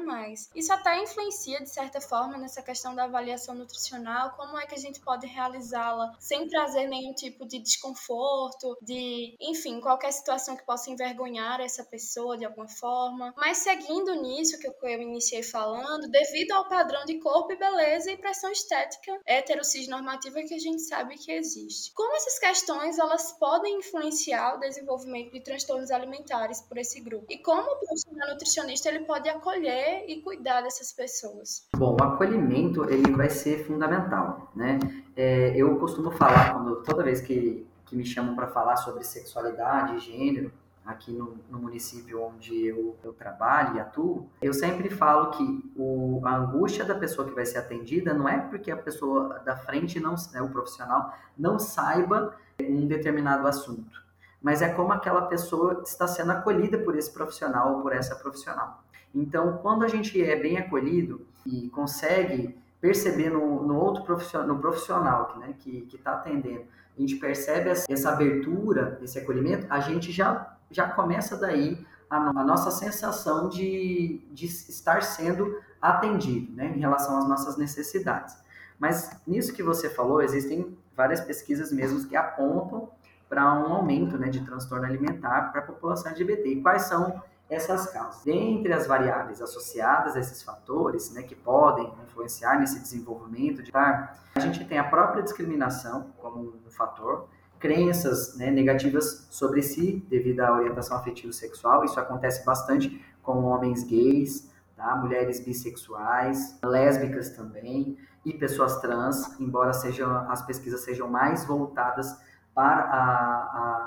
Isso 0.55 0.73
até 0.73 1.03
influencia, 1.03 1.61
de 1.61 1.69
certa 1.69 2.01
forma, 2.01 2.39
nessa 2.39 2.63
questão 2.63 2.95
da 2.95 3.05
avaliação 3.05 3.55
nutricional, 3.55 4.31
como 4.37 4.59
é 4.59 4.67
que 4.67 4.75
a 4.75 4.79
gente 4.79 5.01
pode 5.01 5.27
realizá-la 5.27 6.15
sem 6.19 6.47
trazer 6.49 6.87
nenhum 6.87 7.13
tipo 7.13 7.47
de 7.47 7.59
desconforto, 7.59 8.77
de, 8.81 9.37
enfim, 9.41 9.81
qualquer 9.81 10.13
situação 10.13 10.57
que 10.57 10.65
possa 10.65 10.91
envergonhar 10.91 11.61
essa 11.61 11.85
pessoa 11.85 12.37
de 12.37 12.45
alguma 12.45 12.69
forma. 12.69 13.35
Mas 13.37 13.59
seguindo 13.59 14.15
nisso 14.23 14.59
que 14.59 14.67
eu 14.67 15.03
iniciei 15.03 15.43
falando, 15.43 16.09
devido 16.09 16.53
ao 16.53 16.69
padrão 16.69 17.05
de 17.05 17.19
corpo 17.19 17.53
e 17.53 17.57
beleza 17.57 18.11
e 18.11 18.17
pressão 18.17 18.51
estética 18.51 19.19
heterocis 19.27 19.89
normativa 19.89 20.41
que 20.43 20.58
a 20.59 20.61
gente 20.61 20.83
sabe 20.83 21.17
que 21.17 21.33
existe. 21.33 21.93
Como 21.95 22.15
essas 22.15 22.39
questões 22.39 22.99
elas 22.99 23.33
podem 23.33 23.79
influenciar 23.79 24.57
o 24.57 24.61
desenvolvimento 24.61 25.33
de 25.33 25.41
transtornos 25.41 25.91
alimentares 25.91 26.61
por 26.61 26.77
esse 26.77 27.01
grupo? 27.01 27.27
E 27.31 27.39
como 27.39 27.63
o 27.63 27.77
profissional 27.77 28.29
nutricionista 28.31 28.89
ele 28.89 29.05
pode 29.05 29.29
acolher 29.29 30.05
e 30.09 30.21
cuidar 30.21 30.63
dessas 30.63 30.93
pessoas? 30.93 31.67
Bom, 31.77 31.97
o 31.99 32.03
acolhimento 32.03 32.85
ele 32.91 33.13
vai 33.13 33.31
ser 33.31 33.65
fundamental, 33.65 34.51
né? 34.55 34.79
É, 35.17 35.53
eu 35.57 35.79
costumo 35.79 36.11
falar 36.11 36.53
quando 36.53 36.83
toda 36.83 37.03
vez 37.03 37.21
que, 37.21 37.67
que 37.87 37.97
me 37.97 38.05
chamam 38.05 38.35
para 38.35 38.49
falar 38.49 38.77
sobre 38.77 39.05
sexualidade 39.05 39.99
gênero 40.01 40.53
aqui 40.89 41.13
no, 41.13 41.37
no 41.51 41.59
município 41.59 42.23
onde 42.23 42.67
eu, 42.67 42.97
eu, 43.05 43.13
trabalho 43.13 43.77
e 43.77 43.81
atuo, 43.81 44.27
eu 44.41 44.55
sempre 44.55 44.89
falo 44.89 45.33
que 45.33 45.73
o, 45.77 46.23
a 46.25 46.35
angústia 46.35 46.83
da 46.83 46.95
pessoa 46.95 47.29
que 47.29 47.35
vai 47.35 47.45
ser 47.45 47.59
atendida 47.59 48.15
não 48.15 48.27
é 48.27 48.39
porque 48.39 48.71
a 48.71 48.77
pessoa 48.77 49.39
da 49.41 49.55
frente, 49.55 50.01
não, 50.01 50.15
né, 50.33 50.41
o 50.41 50.49
profissional, 50.49 51.15
não 51.37 51.59
saiba 51.59 52.35
um 52.59 52.87
determinado 52.87 53.47
assunto, 53.47 54.03
mas 54.41 54.63
é 54.63 54.71
como 54.71 54.91
aquela 54.91 55.27
pessoa 55.27 55.83
está 55.85 56.09
sendo 56.09 56.33
acolhida 56.33 56.79
por 56.79 56.97
esse 56.97 57.13
profissional 57.13 57.75
ou 57.75 57.83
por 57.83 57.93
essa 57.93 58.17
profissional. 58.17 58.83
Então, 59.15 59.59
quando 59.59 59.85
a 59.85 59.89
gente 59.89 60.23
é 60.23 60.37
bem 60.37 60.57
acolhido 60.57 61.27
e 61.45 61.69
consegue 61.69 62.57
perceber 62.81 63.29
no, 63.29 63.63
no 63.63 63.77
outro 63.77 64.05
profissional, 64.05 64.49
no 64.49 64.59
profissional 64.59 65.37
né, 65.39 65.55
que 65.59 65.87
está 65.93 66.13
atendendo, 66.13 66.65
a 66.97 67.01
gente 67.01 67.17
percebe 67.17 67.69
essa 67.69 68.11
abertura, 68.11 68.99
esse 69.03 69.19
acolhimento, 69.19 69.67
a 69.69 69.81
gente 69.81 70.11
já 70.11 70.58
já 70.71 70.89
começa 70.89 71.37
daí 71.37 71.85
a, 72.09 72.17
a 72.17 72.45
nossa 72.45 72.71
sensação 72.71 73.49
de, 73.49 74.27
de 74.31 74.47
estar 74.47 75.03
sendo 75.03 75.61
atendido 75.81 76.53
né, 76.53 76.67
em 76.67 76.81
relação 76.81 77.19
às 77.19 77.29
nossas 77.29 77.57
necessidades. 77.57 78.37
Mas 78.79 79.11
nisso 79.27 79.53
que 79.53 79.63
você 79.63 79.91
falou, 79.91 80.23
existem 80.23 80.77
várias 80.97 81.21
pesquisas 81.21 81.73
mesmo 81.73 82.07
que 82.09 82.17
apontam 82.17 82.91
para 83.29 83.45
um 83.55 83.73
aumento 83.73 84.17
né, 84.17 84.29
de 84.29 84.45
transtorno 84.45 84.87
alimentar 84.87 85.53
para 85.53 85.61
a 85.61 85.65
população 85.65 86.11
LGBT. 86.13 86.49
E 86.49 86.63
quais 86.63 86.83
são 86.83 87.23
essas 87.51 87.91
causas? 87.91 88.23
Dentre 88.25 88.73
as 88.73 88.87
variáveis 88.87 89.43
associadas 89.43 90.17
a 90.17 90.21
esses 90.21 90.43
fatores, 90.43 91.13
né, 91.13 91.23
que 91.23 91.35
podem 91.35 91.93
influenciar 92.07 92.59
nesse 92.59 92.81
desenvolvimento 92.81 93.63
de 93.63 93.69
estar, 93.69 94.19
a 94.35 94.41
gente 94.41 94.65
tem 94.65 94.79
a 94.79 94.85
própria 94.85 95.23
discriminação 95.23 96.13
como 96.19 96.55
um 96.67 96.71
fator, 96.71 97.29
crenças 97.59 98.37
né, 98.37 98.51
negativas 98.51 99.27
sobre 99.31 99.63
si 99.63 100.05
devido 100.09 100.41
à 100.41 100.53
orientação 100.53 100.97
afetivo 100.97 101.33
sexual. 101.33 101.85
Isso 101.85 101.99
acontece 101.99 102.45
bastante 102.45 103.05
com 103.23 103.45
homens 103.45 103.85
gays, 103.85 104.51
tá? 104.77 104.97
mulheres 104.97 105.41
bissexuais, 105.41 106.59
lésbicas 106.63 107.31
também 107.31 107.99
e 108.25 108.33
pessoas 108.33 108.81
trans, 108.81 109.39
embora 109.41 109.73
sejam 109.73 110.31
as 110.31 110.43
pesquisas 110.43 110.81
sejam 110.81 111.09
mais 111.09 111.45
voltadas 111.45 112.17
para 112.55 112.83
a, 112.83 113.77
as 113.77 113.78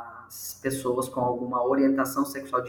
pessoas 0.61 1.09
com 1.09 1.19
alguma 1.19 1.65
orientação 1.65 2.25
sexual 2.25 2.63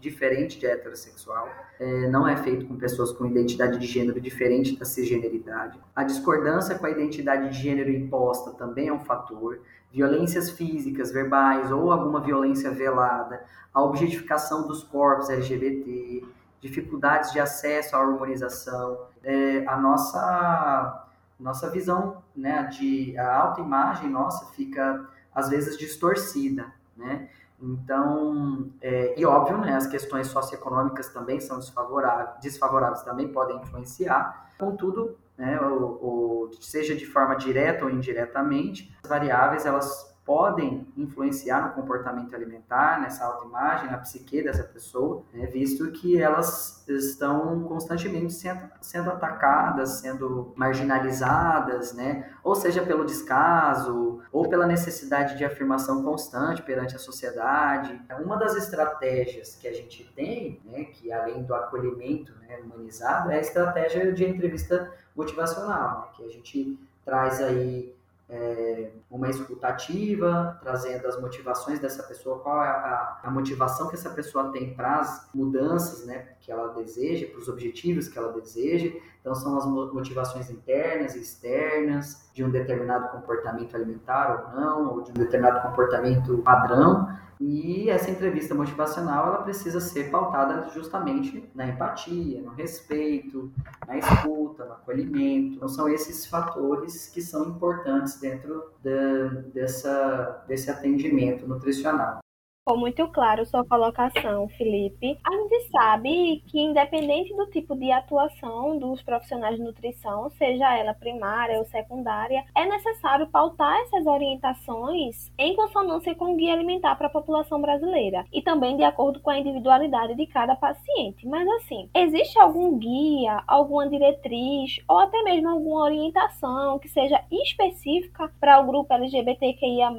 diferente 0.00 0.58
de 0.58 0.66
heterossexual. 0.66 1.48
É, 1.78 2.08
não 2.08 2.26
é 2.26 2.36
feito 2.36 2.66
com 2.66 2.76
pessoas 2.76 3.12
com 3.12 3.26
identidade 3.26 3.78
de 3.78 3.86
gênero 3.86 4.20
diferente 4.20 4.76
da 4.76 4.84
cisgeneridade. 4.84 5.78
A 5.94 6.04
discordância 6.04 6.78
com 6.78 6.86
a 6.86 6.90
identidade 6.90 7.50
de 7.50 7.62
gênero 7.62 7.90
imposta 7.90 8.52
também 8.52 8.88
é 8.88 8.92
um 8.92 9.00
fator 9.00 9.60
violências 9.92 10.50
físicas, 10.50 11.12
verbais 11.12 11.70
ou 11.70 11.92
alguma 11.92 12.20
violência 12.20 12.70
velada, 12.70 13.44
a 13.74 13.82
objetificação 13.82 14.66
dos 14.66 14.82
corpos 14.82 15.28
LGBT, 15.28 16.24
dificuldades 16.60 17.32
de 17.32 17.40
acesso 17.40 17.94
à 17.94 18.00
hormonização, 18.00 19.06
é, 19.22 19.66
a 19.66 19.76
nossa 19.76 20.98
nossa 21.38 21.68
visão, 21.68 22.22
né, 22.36 22.62
de 22.68 23.18
a 23.18 23.36
autoimagem 23.36 24.08
nossa 24.08 24.46
fica 24.52 25.04
às 25.34 25.48
vezes 25.48 25.76
distorcida, 25.76 26.72
né? 26.96 27.28
Então, 27.60 28.70
é, 28.80 29.14
e 29.18 29.24
óbvio, 29.24 29.56
né, 29.58 29.74
as 29.74 29.86
questões 29.86 30.26
socioeconômicas 30.26 31.10
também 31.10 31.38
são 31.38 31.58
desfavoráveis, 31.58 32.40
desfavoráveis 32.40 33.02
também 33.02 33.28
podem 33.28 33.56
influenciar. 33.56 34.50
Contudo, 34.58 35.16
né, 35.38 35.60
ou, 35.60 35.98
ou, 36.02 36.50
seja 36.60 36.96
de 36.96 37.06
forma 37.06 37.36
direta 37.36 37.84
ou 37.84 37.90
indiretamente, 37.90 38.96
as 39.04 39.08
variáveis 39.08 39.64
elas 39.64 40.11
podem 40.24 40.86
influenciar 40.96 41.66
no 41.66 41.72
comportamento 41.72 42.34
alimentar, 42.34 43.00
nessa 43.00 43.24
autoimagem, 43.24 43.90
na 43.90 43.98
psique 43.98 44.42
dessa 44.42 44.62
pessoa, 44.62 45.24
né, 45.32 45.46
visto 45.46 45.90
que 45.90 46.20
elas 46.20 46.84
estão 46.88 47.64
constantemente 47.64 48.32
sendo, 48.32 48.62
sendo 48.80 49.10
atacadas, 49.10 50.00
sendo 50.00 50.52
marginalizadas, 50.54 51.92
né, 51.92 52.30
ou 52.44 52.54
seja 52.54 52.82
pelo 52.82 53.04
descaso, 53.04 54.20
ou 54.30 54.48
pela 54.48 54.66
necessidade 54.66 55.36
de 55.36 55.44
afirmação 55.44 56.02
constante 56.02 56.62
perante 56.62 56.94
a 56.94 56.98
sociedade. 56.98 58.00
Uma 58.22 58.36
das 58.36 58.54
estratégias 58.54 59.56
que 59.56 59.66
a 59.66 59.72
gente 59.72 60.04
tem, 60.14 60.60
né, 60.64 60.84
que 60.84 61.12
além 61.12 61.42
do 61.42 61.54
acolhimento 61.54 62.32
né, 62.42 62.60
humanizado, 62.62 63.30
é 63.30 63.36
a 63.36 63.40
estratégia 63.40 64.12
de 64.12 64.24
entrevista 64.24 64.92
motivacional, 65.16 66.00
né, 66.00 66.06
que 66.16 66.24
a 66.24 66.28
gente 66.28 66.78
traz 67.04 67.40
aí 67.40 67.92
é, 68.34 68.90
uma 69.10 69.28
escutativa, 69.28 70.58
trazendo 70.62 71.06
as 71.06 71.20
motivações 71.20 71.78
dessa 71.78 72.02
pessoa, 72.02 72.38
qual 72.38 72.64
é 72.64 72.68
a, 72.68 73.20
a 73.24 73.30
motivação 73.30 73.88
que 73.88 73.94
essa 73.94 74.08
pessoa 74.08 74.50
tem 74.50 74.74
para 74.74 75.00
as 75.00 75.28
mudanças 75.34 76.06
né, 76.06 76.28
que 76.40 76.50
ela 76.50 76.68
deseja, 76.68 77.26
para 77.26 77.38
os 77.38 77.48
objetivos 77.48 78.08
que 78.08 78.18
ela 78.18 78.32
deseja. 78.32 78.90
Então, 79.20 79.34
são 79.34 79.58
as 79.58 79.66
motivações 79.66 80.48
internas 80.48 81.14
e 81.14 81.20
externas 81.20 82.30
de 82.32 82.42
um 82.42 82.48
determinado 82.48 83.10
comportamento 83.10 83.76
alimentar 83.76 84.48
ou 84.48 84.60
não, 84.60 84.94
ou 84.94 85.02
de 85.02 85.10
um 85.10 85.14
determinado 85.14 85.68
comportamento 85.68 86.38
padrão. 86.38 87.14
E 87.44 87.90
essa 87.90 88.08
entrevista 88.08 88.54
motivacional, 88.54 89.26
ela 89.26 89.42
precisa 89.42 89.80
ser 89.80 90.12
pautada 90.12 90.70
justamente 90.70 91.50
na 91.52 91.66
empatia, 91.66 92.40
no 92.40 92.50
respeito, 92.50 93.52
na 93.84 93.98
escuta, 93.98 94.64
no 94.64 94.74
acolhimento. 94.74 95.56
Então, 95.56 95.68
são 95.68 95.88
esses 95.88 96.24
fatores 96.24 97.08
que 97.08 97.20
são 97.20 97.48
importantes 97.48 98.20
dentro 98.20 98.70
da, 98.80 99.40
dessa, 99.52 100.44
desse 100.46 100.70
atendimento 100.70 101.44
nutricional. 101.44 102.21
Ficou 102.64 102.78
muito 102.78 103.08
claro 103.08 103.44
sua 103.44 103.64
colocação, 103.64 104.48
Felipe. 104.50 105.18
A 105.24 105.32
gente 105.32 105.68
sabe 105.68 106.44
que, 106.46 106.60
independente 106.60 107.34
do 107.34 107.46
tipo 107.46 107.74
de 107.74 107.90
atuação 107.90 108.78
dos 108.78 109.02
profissionais 109.02 109.56
de 109.56 109.64
nutrição, 109.64 110.30
seja 110.30 110.72
ela 110.72 110.94
primária 110.94 111.58
ou 111.58 111.64
secundária, 111.64 112.44
é 112.54 112.64
necessário 112.64 113.26
pautar 113.26 113.76
essas 113.80 114.06
orientações 114.06 115.32
em 115.36 115.56
consonância 115.56 116.14
com 116.14 116.34
o 116.34 116.36
guia 116.36 116.52
alimentar 116.52 116.94
para 116.94 117.08
a 117.08 117.10
população 117.10 117.60
brasileira 117.60 118.24
e 118.32 118.40
também 118.40 118.76
de 118.76 118.84
acordo 118.84 119.18
com 119.18 119.30
a 119.30 119.38
individualidade 119.40 120.14
de 120.14 120.26
cada 120.28 120.54
paciente. 120.54 121.26
Mas, 121.26 121.48
assim, 121.56 121.90
existe 121.92 122.38
algum 122.38 122.78
guia, 122.78 123.42
alguma 123.44 123.88
diretriz 123.88 124.78
ou 124.86 125.00
até 125.00 125.20
mesmo 125.24 125.48
alguma 125.48 125.82
orientação 125.82 126.78
que 126.78 126.88
seja 126.88 127.24
específica 127.28 128.32
para 128.38 128.60
o 128.60 128.66
grupo 128.68 128.94
LGBTQIA, 128.94 129.90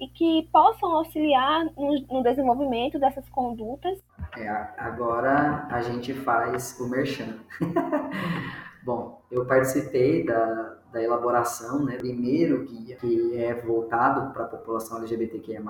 e 0.00 0.06
que 0.06 0.48
possam 0.52 0.94
auxiliar 0.94 1.64
nos 1.76 2.03
no 2.10 2.22
desenvolvimento 2.22 2.98
dessas 2.98 3.28
condutas. 3.28 3.98
É, 4.36 4.48
agora 4.78 5.66
a 5.70 5.82
gente 5.82 6.12
faz 6.12 6.78
o 6.80 6.88
merchan. 6.88 7.38
Bom, 8.84 9.22
eu 9.30 9.46
participei 9.46 10.24
da, 10.24 10.76
da 10.92 11.02
elaboração, 11.02 11.84
né, 11.84 11.96
primeiro 11.96 12.64
guia 12.64 12.96
que 12.96 13.36
é 13.36 13.54
voltado 13.54 14.32
para 14.32 14.44
a 14.44 14.48
população 14.48 14.98
LGBTQIA+, 14.98 15.62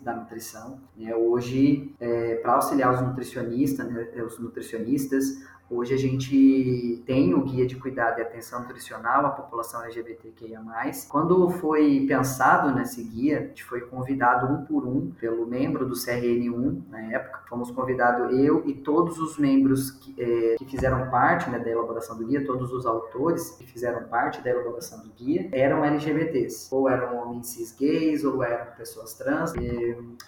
da 0.00 0.14
nutrição. 0.14 0.78
Né, 0.96 1.14
hoje, 1.14 1.92
é, 1.98 2.36
para 2.36 2.54
auxiliar 2.54 2.94
os 2.94 3.00
nutricionistas, 3.00 3.86
né, 3.86 4.22
os 4.22 4.38
nutricionistas, 4.38 5.44
Hoje 5.74 5.94
a 5.94 5.96
gente 5.96 7.02
tem 7.06 7.32
o 7.32 7.40
guia 7.40 7.66
de 7.66 7.76
cuidado 7.76 8.18
e 8.18 8.22
atenção 8.22 8.60
nutricional 8.60 9.24
à 9.24 9.30
população 9.30 9.82
LGBTQIA+. 9.82 10.60
Quando 11.08 11.48
foi 11.48 12.04
pensado 12.06 12.74
nesse 12.74 13.02
guia, 13.02 13.38
a 13.38 13.40
gente 13.44 13.64
foi 13.64 13.80
convidado 13.80 14.52
um 14.52 14.66
por 14.66 14.86
um 14.86 15.10
pelo 15.12 15.46
membro 15.46 15.86
do 15.86 15.94
CRN1 15.94 16.82
na 16.90 17.00
época. 17.12 17.40
Fomos 17.48 17.70
convidados 17.70 18.38
eu 18.38 18.62
e 18.66 18.74
todos 18.74 19.18
os 19.18 19.38
membros 19.38 19.90
que, 19.92 20.14
é, 20.20 20.56
que 20.56 20.66
fizeram 20.66 21.10
parte 21.10 21.48
né, 21.48 21.58
da 21.58 21.70
elaboração 21.70 22.18
do 22.18 22.26
guia, 22.26 22.44
todos 22.44 22.70
os 22.70 22.84
autores 22.84 23.52
que 23.52 23.64
fizeram 23.64 24.04
parte 24.08 24.42
da 24.42 24.50
elaboração 24.50 25.02
do 25.02 25.08
guia, 25.14 25.48
eram 25.52 25.82
LGBTs. 25.82 26.68
Ou 26.70 26.86
eram 26.86 27.16
homens 27.16 27.46
cis 27.46 27.74
gays, 27.74 28.24
ou 28.24 28.42
eram 28.42 28.76
pessoas 28.76 29.14
trans, 29.14 29.54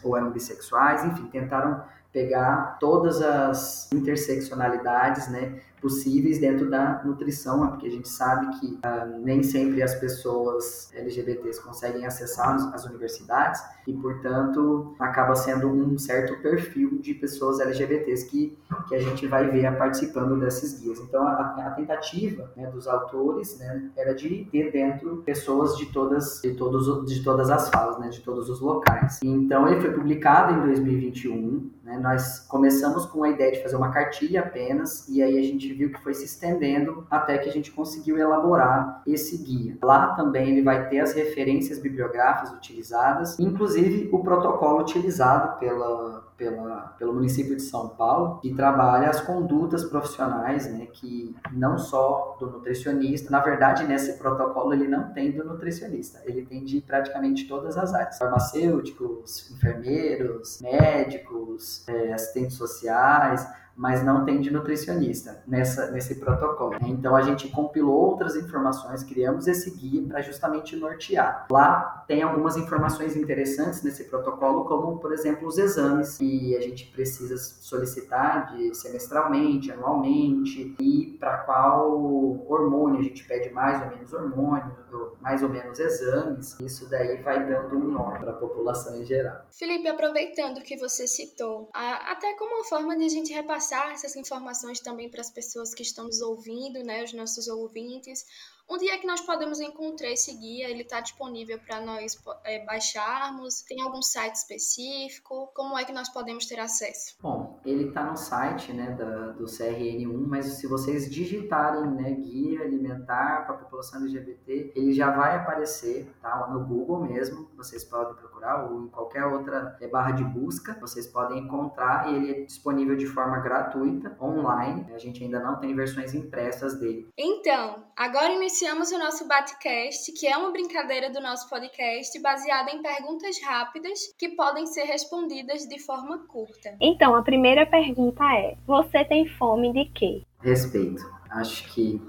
ou 0.03 0.17
eram 0.17 0.31
bissexuais, 0.31 1.05
enfim, 1.05 1.27
tentaram 1.27 1.85
pegar 2.15 2.79
todas 2.79 3.21
as 3.21 3.93
interseccionalidades, 3.93 5.29
né, 5.29 5.61
possíveis 5.85 6.39
dentro 6.39 6.71
da 6.71 7.03
nutrição, 7.05 7.63
né, 7.63 7.67
porque 7.69 7.87
a 7.87 7.91
gente 7.91 8.09
sabe 8.09 8.59
que 8.59 8.67
uh, 8.69 9.21
nem 9.23 9.43
sempre 9.43 9.83
as 9.83 9.95
pessoas 9.95 10.91
LGBTs 10.95 11.63
conseguem 11.63 12.07
acessar 12.07 12.57
as 12.73 12.87
universidades 12.87 13.61
e, 13.87 13.93
portanto, 13.93 14.95
acaba 14.99 15.37
sendo 15.37 15.69
um 15.69 15.99
certo 15.99 16.41
perfil 16.41 16.99
de 17.03 17.13
pessoas 17.13 17.61
LGBTs 17.61 18.25
que, 18.31 18.59
que 18.89 18.95
a 18.95 18.99
gente 18.99 19.27
vai 19.27 19.51
ver 19.51 19.77
participando 19.77 20.41
desses 20.41 20.81
guias. 20.81 20.99
Então, 21.01 21.27
a, 21.29 21.67
a 21.67 21.71
tentativa 21.73 22.51
né, 22.57 22.71
dos 22.71 22.89
autores 22.89 23.59
né, 23.59 23.91
era 23.95 24.15
de 24.15 24.49
ter 24.51 24.73
dentro 24.73 25.19
pessoas 25.19 25.77
de 25.77 25.87
todas, 25.93 26.41
de, 26.43 26.55
todos, 26.55 27.07
de 27.07 27.23
todas 27.23 27.51
as 27.51 27.69
falas, 27.69 27.99
né, 27.99 28.09
de 28.09 28.23
todos 28.23 28.49
os 28.49 28.59
locais. 28.59 29.21
Então, 29.23 29.69
ele 29.69 29.83
foi 29.83 29.93
publicado 29.93 30.55
em 30.55 30.63
2021. 30.63 31.71
Né, 31.83 31.99
nós 31.99 32.41
começamos 32.41 33.05
com 33.05 33.23
a 33.23 33.29
ideia 33.29 33.53
de 33.53 33.63
fazer 33.63 33.77
uma 33.77 33.91
cartilha 33.91 34.41
apenas, 34.41 35.07
e 35.11 35.23
aí 35.23 35.39
a 35.39 35.43
gente 35.43 35.74
viu 35.75 35.91
que 35.91 36.03
foi 36.03 36.15
se 36.15 36.25
estendendo 36.25 37.07
até 37.11 37.39
que 37.39 37.49
a 37.49 37.53
gente 37.53 37.71
conseguiu 37.71 38.19
elaborar 38.19 39.03
esse 39.07 39.39
guia. 39.39 39.77
Lá 39.83 40.15
também 40.15 40.51
ele 40.51 40.63
vai 40.63 40.89
ter 40.89 41.01
as 41.01 41.13
referências 41.13 41.79
bibliográficas 41.79 42.53
utilizadas, 42.53 43.39
inclusive 43.39 44.09
o 44.13 44.23
protocolo 44.23 44.81
utilizado 44.81 45.59
pela, 45.59 46.25
pela, 46.37 46.95
pelo 46.99 47.15
município 47.15 47.57
de 47.57 47.63
São 47.63 47.89
Paulo, 47.89 48.39
que 48.41 48.55
trabalha 48.55 49.09
as 49.09 49.21
condutas 49.21 49.85
profissionais, 49.85 50.71
né, 50.71 50.87
que 50.93 51.35
não 51.53 51.79
só 51.79 52.37
do 52.39 52.51
nutricionista, 52.51 53.31
na 53.31 53.41
verdade 53.41 53.85
nesse 53.85 54.19
protocolo 54.19 54.73
ele 54.73 54.89
não 54.89 55.13
tem 55.13 55.33
do 55.33 55.45
nutricionista, 55.45 56.21
ele 56.25 56.45
tem 56.45 56.65
de 56.65 56.81
praticamente 56.81 57.47
todas 57.47 57.77
as 57.77 57.95
áreas, 57.95 58.19
farmacêuticos, 58.19 59.51
enfermeiros, 59.51 60.61
médicos, 60.61 61.87
é, 61.89 62.13
assistentes 62.13 62.57
sociais, 62.57 63.47
mas 63.77 64.05
não 64.05 64.25
tem 64.25 64.41
de 64.41 64.51
nutricionista 64.51 65.43
nessa, 65.47 65.91
nesse 65.91 66.17
protocolo. 66.17 66.77
Então 66.83 67.17
a 67.17 67.23
gente 67.23 67.49
compilou 67.49 67.95
outras 67.95 68.37
informações, 68.37 69.03
criamos 69.03 69.47
esse 69.47 69.71
guia 69.71 70.07
para 70.07 70.21
justamente 70.21 70.77
nortear. 70.77 71.47
Lá 71.51 72.05
tem 72.07 72.23
algumas 72.23 72.57
informações 72.57 73.17
interessantes 73.17 73.83
nesse 73.83 74.05
protocolo, 74.05 74.65
como 74.65 74.99
por 74.99 75.13
exemplo 75.13 75.49
os 75.49 75.59
exames 75.59 76.19
que 76.19 76.57
a 76.57 76.61
gente 76.61 76.87
precisa 76.87 77.37
solicitar 77.37 78.55
de 78.55 78.75
semestralmente, 78.75 79.73
anualmente 79.73 80.75
e 80.81 81.17
para 81.19 81.39
qual 81.39 82.01
hormônio 82.49 83.01
a 83.01 83.03
gente 83.03 83.25
pede 83.27 83.51
mais 83.51 83.83
ou 83.83 83.89
menos 83.89 84.13
hormônio, 84.13 84.77
mais 85.21 85.43
ou 85.43 85.49
menos 85.49 85.79
exames. 85.79 86.59
Isso 86.61 86.89
daí 86.89 87.23
vai 87.23 87.45
dando 87.47 87.77
um 87.77 87.91
nome 87.91 88.19
para 88.19 88.31
a 88.31 88.35
população 88.35 89.01
em 89.01 89.05
geral. 89.05 89.43
Felipe, 89.51 89.89
aproveitando 89.89 90.63
que 90.63 90.77
você 90.77 91.07
citou, 91.07 91.69
até 91.73 92.35
como 92.35 92.57
uma 92.57 92.65
forma 92.65 92.97
de 92.97 93.05
a 93.05 93.09
gente 93.09 93.33
repassar 93.33 93.64
passar 93.65 93.93
essas 93.93 94.15
informações 94.15 94.79
também 94.79 95.11
para 95.11 95.23
as 95.23 95.31
pessoas 95.31 95.73
que 95.73 95.83
estão 95.83 96.05
nos 96.05 96.21
ouvindo, 96.21 96.83
né, 96.85 97.03
os 97.03 97.15
nossos 97.15 97.49
ouvintes, 97.49 98.27
Onde 98.67 98.89
é 98.89 98.97
que 98.97 99.07
nós 99.07 99.21
podemos 99.21 99.61
encontrar 99.61 100.11
esse 100.11 100.35
guia? 100.39 100.71
Ele 100.71 100.83
está 100.83 100.99
disponível 101.01 101.59
para 101.59 101.83
nós 101.83 102.19
é, 102.45 102.65
baixarmos? 102.65 103.63
Tem 103.63 103.83
algum 103.83 104.01
site 104.01 104.37
específico? 104.37 105.53
Como 105.55 105.79
é 105.79 105.85
que 105.85 105.93
nós 105.93 106.09
podemos 106.09 106.47
ter 106.47 106.59
acesso? 106.59 107.15
Bom, 107.21 107.61
ele 107.65 107.89
está 107.89 108.05
no 108.05 108.17
site 108.17 108.73
né, 108.73 108.93
da, 108.93 109.33
do 109.33 109.45
CRN1, 109.45 110.27
mas 110.27 110.47
se 110.47 110.67
vocês 110.67 111.11
digitarem 111.11 111.91
né, 111.91 112.13
guia 112.13 112.63
alimentar 112.63 113.45
para 113.45 113.55
a 113.55 113.59
população 113.59 114.01
LGBT, 114.01 114.73
ele 114.75 114.95
já 114.95 115.11
vai 115.11 115.37
aparecer 115.37 116.11
tá, 116.23 116.49
no 116.49 116.65
Google 116.65 117.05
mesmo. 117.05 117.51
Vocês 117.57 117.85
podem 117.85 118.15
procurar 118.15 118.34
ou 118.71 118.85
em 118.85 118.89
qualquer 118.89 119.25
outra 119.25 119.77
é, 119.81 119.89
barra 119.89 120.13
de 120.13 120.25
busca. 120.25 120.77
Vocês 120.81 121.07
podem 121.07 121.39
encontrar 121.39 122.11
e 122.11 122.17
ele 122.17 122.31
é 122.31 122.41
disponível 122.45 122.97
de 122.97 123.07
forma 123.07 123.39
gratuita, 123.39 124.17
online. 124.21 124.87
A 124.95 124.99
gente 124.99 125.23
ainda 125.23 125.41
não 125.41 125.61
tem 125.61 125.75
versões 125.75 126.15
impressas 126.15 126.79
dele. 126.79 127.09
Então, 127.17 127.85
agora 127.97 128.33
iniciamos 128.33 128.65
iniciamos 128.65 128.93
o 128.93 128.99
nosso 128.99 129.29
Batcast, 129.29 130.13
que 130.13 130.27
é 130.27 130.37
uma 130.37 130.51
brincadeira 130.51 131.11
do 131.11 131.21
nosso 131.21 131.49
podcast 131.49 132.21
baseada 132.21 132.71
em 132.71 132.81
perguntas 132.81 133.41
rápidas 133.43 134.15
que 134.19 134.31
podem 134.31 134.67
ser 134.67 134.85
respondidas 134.85 135.63
de 135.63 135.79
forma 135.79 136.27
curta. 136.27 136.77
Então, 136.81 137.15
a 137.15 137.23
primeira 137.23 137.67
pergunta 137.67 138.25
é: 138.33 138.57
Você 138.67 139.05
tem 139.05 139.27
fome 139.27 139.73
de 139.73 139.85
quê? 139.93 140.23
Respeito. 140.41 141.03
Acho 141.31 141.69
que 141.73 142.01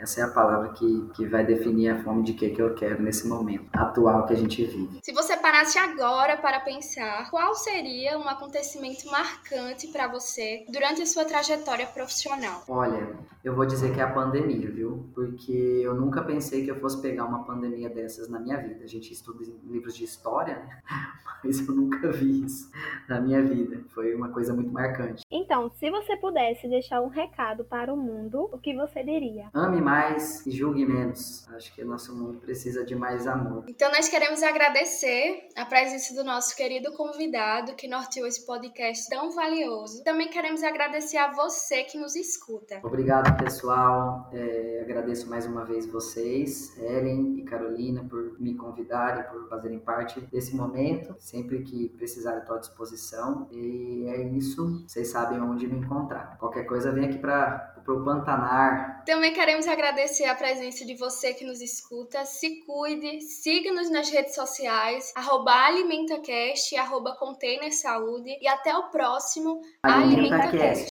essa 0.00 0.20
é 0.20 0.24
a 0.24 0.28
palavra 0.28 0.70
que, 0.70 1.10
que 1.14 1.26
vai 1.26 1.44
definir 1.44 1.90
a 1.90 2.02
fome 2.02 2.22
de 2.22 2.32
que, 2.32 2.50
que 2.50 2.62
eu 2.62 2.74
quero 2.74 3.02
nesse 3.02 3.28
momento 3.28 3.68
atual 3.72 4.26
que 4.26 4.32
a 4.32 4.36
gente 4.36 4.64
vive. 4.64 4.98
Se 5.02 5.12
você 5.12 5.36
parasse 5.36 5.78
agora 5.78 6.36
para 6.38 6.60
pensar, 6.60 7.30
qual 7.30 7.54
seria 7.54 8.18
um 8.18 8.28
acontecimento 8.28 9.06
marcante 9.10 9.88
para 9.88 10.08
você 10.08 10.64
durante 10.72 11.02
a 11.02 11.06
sua 11.06 11.24
trajetória 11.24 11.86
profissional? 11.86 12.62
Olha, 12.68 13.14
eu 13.44 13.54
vou 13.54 13.66
dizer 13.66 13.92
que 13.92 14.00
é 14.00 14.02
a 14.02 14.12
pandemia, 14.12 14.70
viu? 14.70 15.10
Porque 15.14 15.52
eu 15.52 15.94
nunca 15.94 16.22
pensei 16.22 16.64
que 16.64 16.70
eu 16.70 16.80
fosse 16.80 17.00
pegar 17.00 17.24
uma 17.24 17.44
pandemia 17.44 17.90
dessas 17.90 18.28
na 18.28 18.40
minha 18.40 18.56
vida. 18.56 18.84
A 18.84 18.88
gente 18.88 19.12
estuda 19.12 19.44
livros 19.64 19.94
de 19.94 20.04
história, 20.04 20.58
né? 20.58 20.80
Mas 21.42 21.66
eu 21.66 21.74
nunca 21.74 22.12
vi 22.12 22.44
isso 22.44 22.70
na 23.08 23.18
minha 23.18 23.42
vida. 23.42 23.82
Foi 23.94 24.14
uma 24.14 24.28
coisa 24.28 24.52
muito 24.52 24.70
marcante. 24.70 25.22
Então, 25.30 25.70
se 25.70 25.90
você 25.90 26.14
pudesse 26.18 26.68
deixar 26.68 27.00
um 27.00 27.08
recado 27.08 27.64
para 27.64 27.92
o 27.92 27.96
mundo, 27.96 28.48
o 28.52 28.58
que 28.58 28.74
você 28.74 29.02
diria? 29.02 29.48
Ame 29.54 29.80
mais 29.90 30.46
e 30.46 30.50
julgue 30.52 30.86
menos. 30.86 31.48
Acho 31.48 31.74
que 31.74 31.82
o 31.82 31.86
nosso 31.86 32.14
mundo 32.14 32.38
precisa 32.38 32.84
de 32.84 32.94
mais 32.94 33.26
amor. 33.26 33.64
Então 33.68 33.90
nós 33.90 34.08
queremos 34.08 34.42
agradecer 34.42 35.48
a 35.56 35.64
presença 35.64 36.14
do 36.14 36.22
nosso 36.22 36.56
querido 36.56 36.92
convidado 36.92 37.74
que 37.74 37.88
norteou 37.88 38.26
esse 38.26 38.46
podcast 38.46 39.08
tão 39.08 39.32
valioso. 39.32 40.04
Também 40.04 40.28
queremos 40.28 40.62
agradecer 40.62 41.16
a 41.16 41.32
você 41.32 41.82
que 41.82 41.98
nos 41.98 42.14
escuta. 42.14 42.80
Obrigado 42.84 43.36
pessoal. 43.42 44.30
É, 44.32 44.80
agradeço 44.82 45.28
mais 45.28 45.44
uma 45.44 45.64
vez 45.64 45.86
vocês, 45.86 46.78
Ellen 46.78 47.38
e 47.38 47.42
Carolina, 47.42 48.04
por 48.08 48.40
me 48.40 48.54
convidarem, 48.54 49.24
por 49.24 49.48
fazerem 49.48 49.80
parte 49.80 50.20
desse 50.20 50.54
momento. 50.54 51.16
Sempre 51.18 51.62
que 51.62 51.88
precisarem, 51.88 52.40
estou 52.40 52.56
à 52.56 52.60
disposição. 52.60 53.48
E 53.50 54.04
é 54.06 54.22
isso. 54.22 54.84
Vocês 54.86 55.08
sabem 55.08 55.40
onde 55.40 55.66
me 55.66 55.78
encontrar. 55.78 56.38
Qualquer 56.38 56.64
coisa, 56.64 56.92
vem 56.92 57.06
aqui 57.06 57.18
para 57.18 57.69
o 57.90 58.04
Pantanar. 58.04 59.04
Também 59.04 59.32
queremos 59.32 59.66
agradecer 59.66 60.24
a 60.24 60.34
presença 60.34 60.84
de 60.84 60.94
você 60.94 61.32
que 61.34 61.44
nos 61.44 61.60
escuta. 61.60 62.24
Se 62.24 62.64
cuide, 62.64 63.20
siga-nos 63.20 63.90
nas 63.90 64.10
redes 64.10 64.34
sociais, 64.34 65.12
arroba 65.16 65.52
AlimentaCast, 65.52 66.76
arroba 66.76 67.16
Container 67.16 67.72
Saúde. 67.72 68.36
E 68.40 68.48
até 68.48 68.76
o 68.76 68.90
próximo 68.90 69.60
AlimentaCast. 69.82 70.89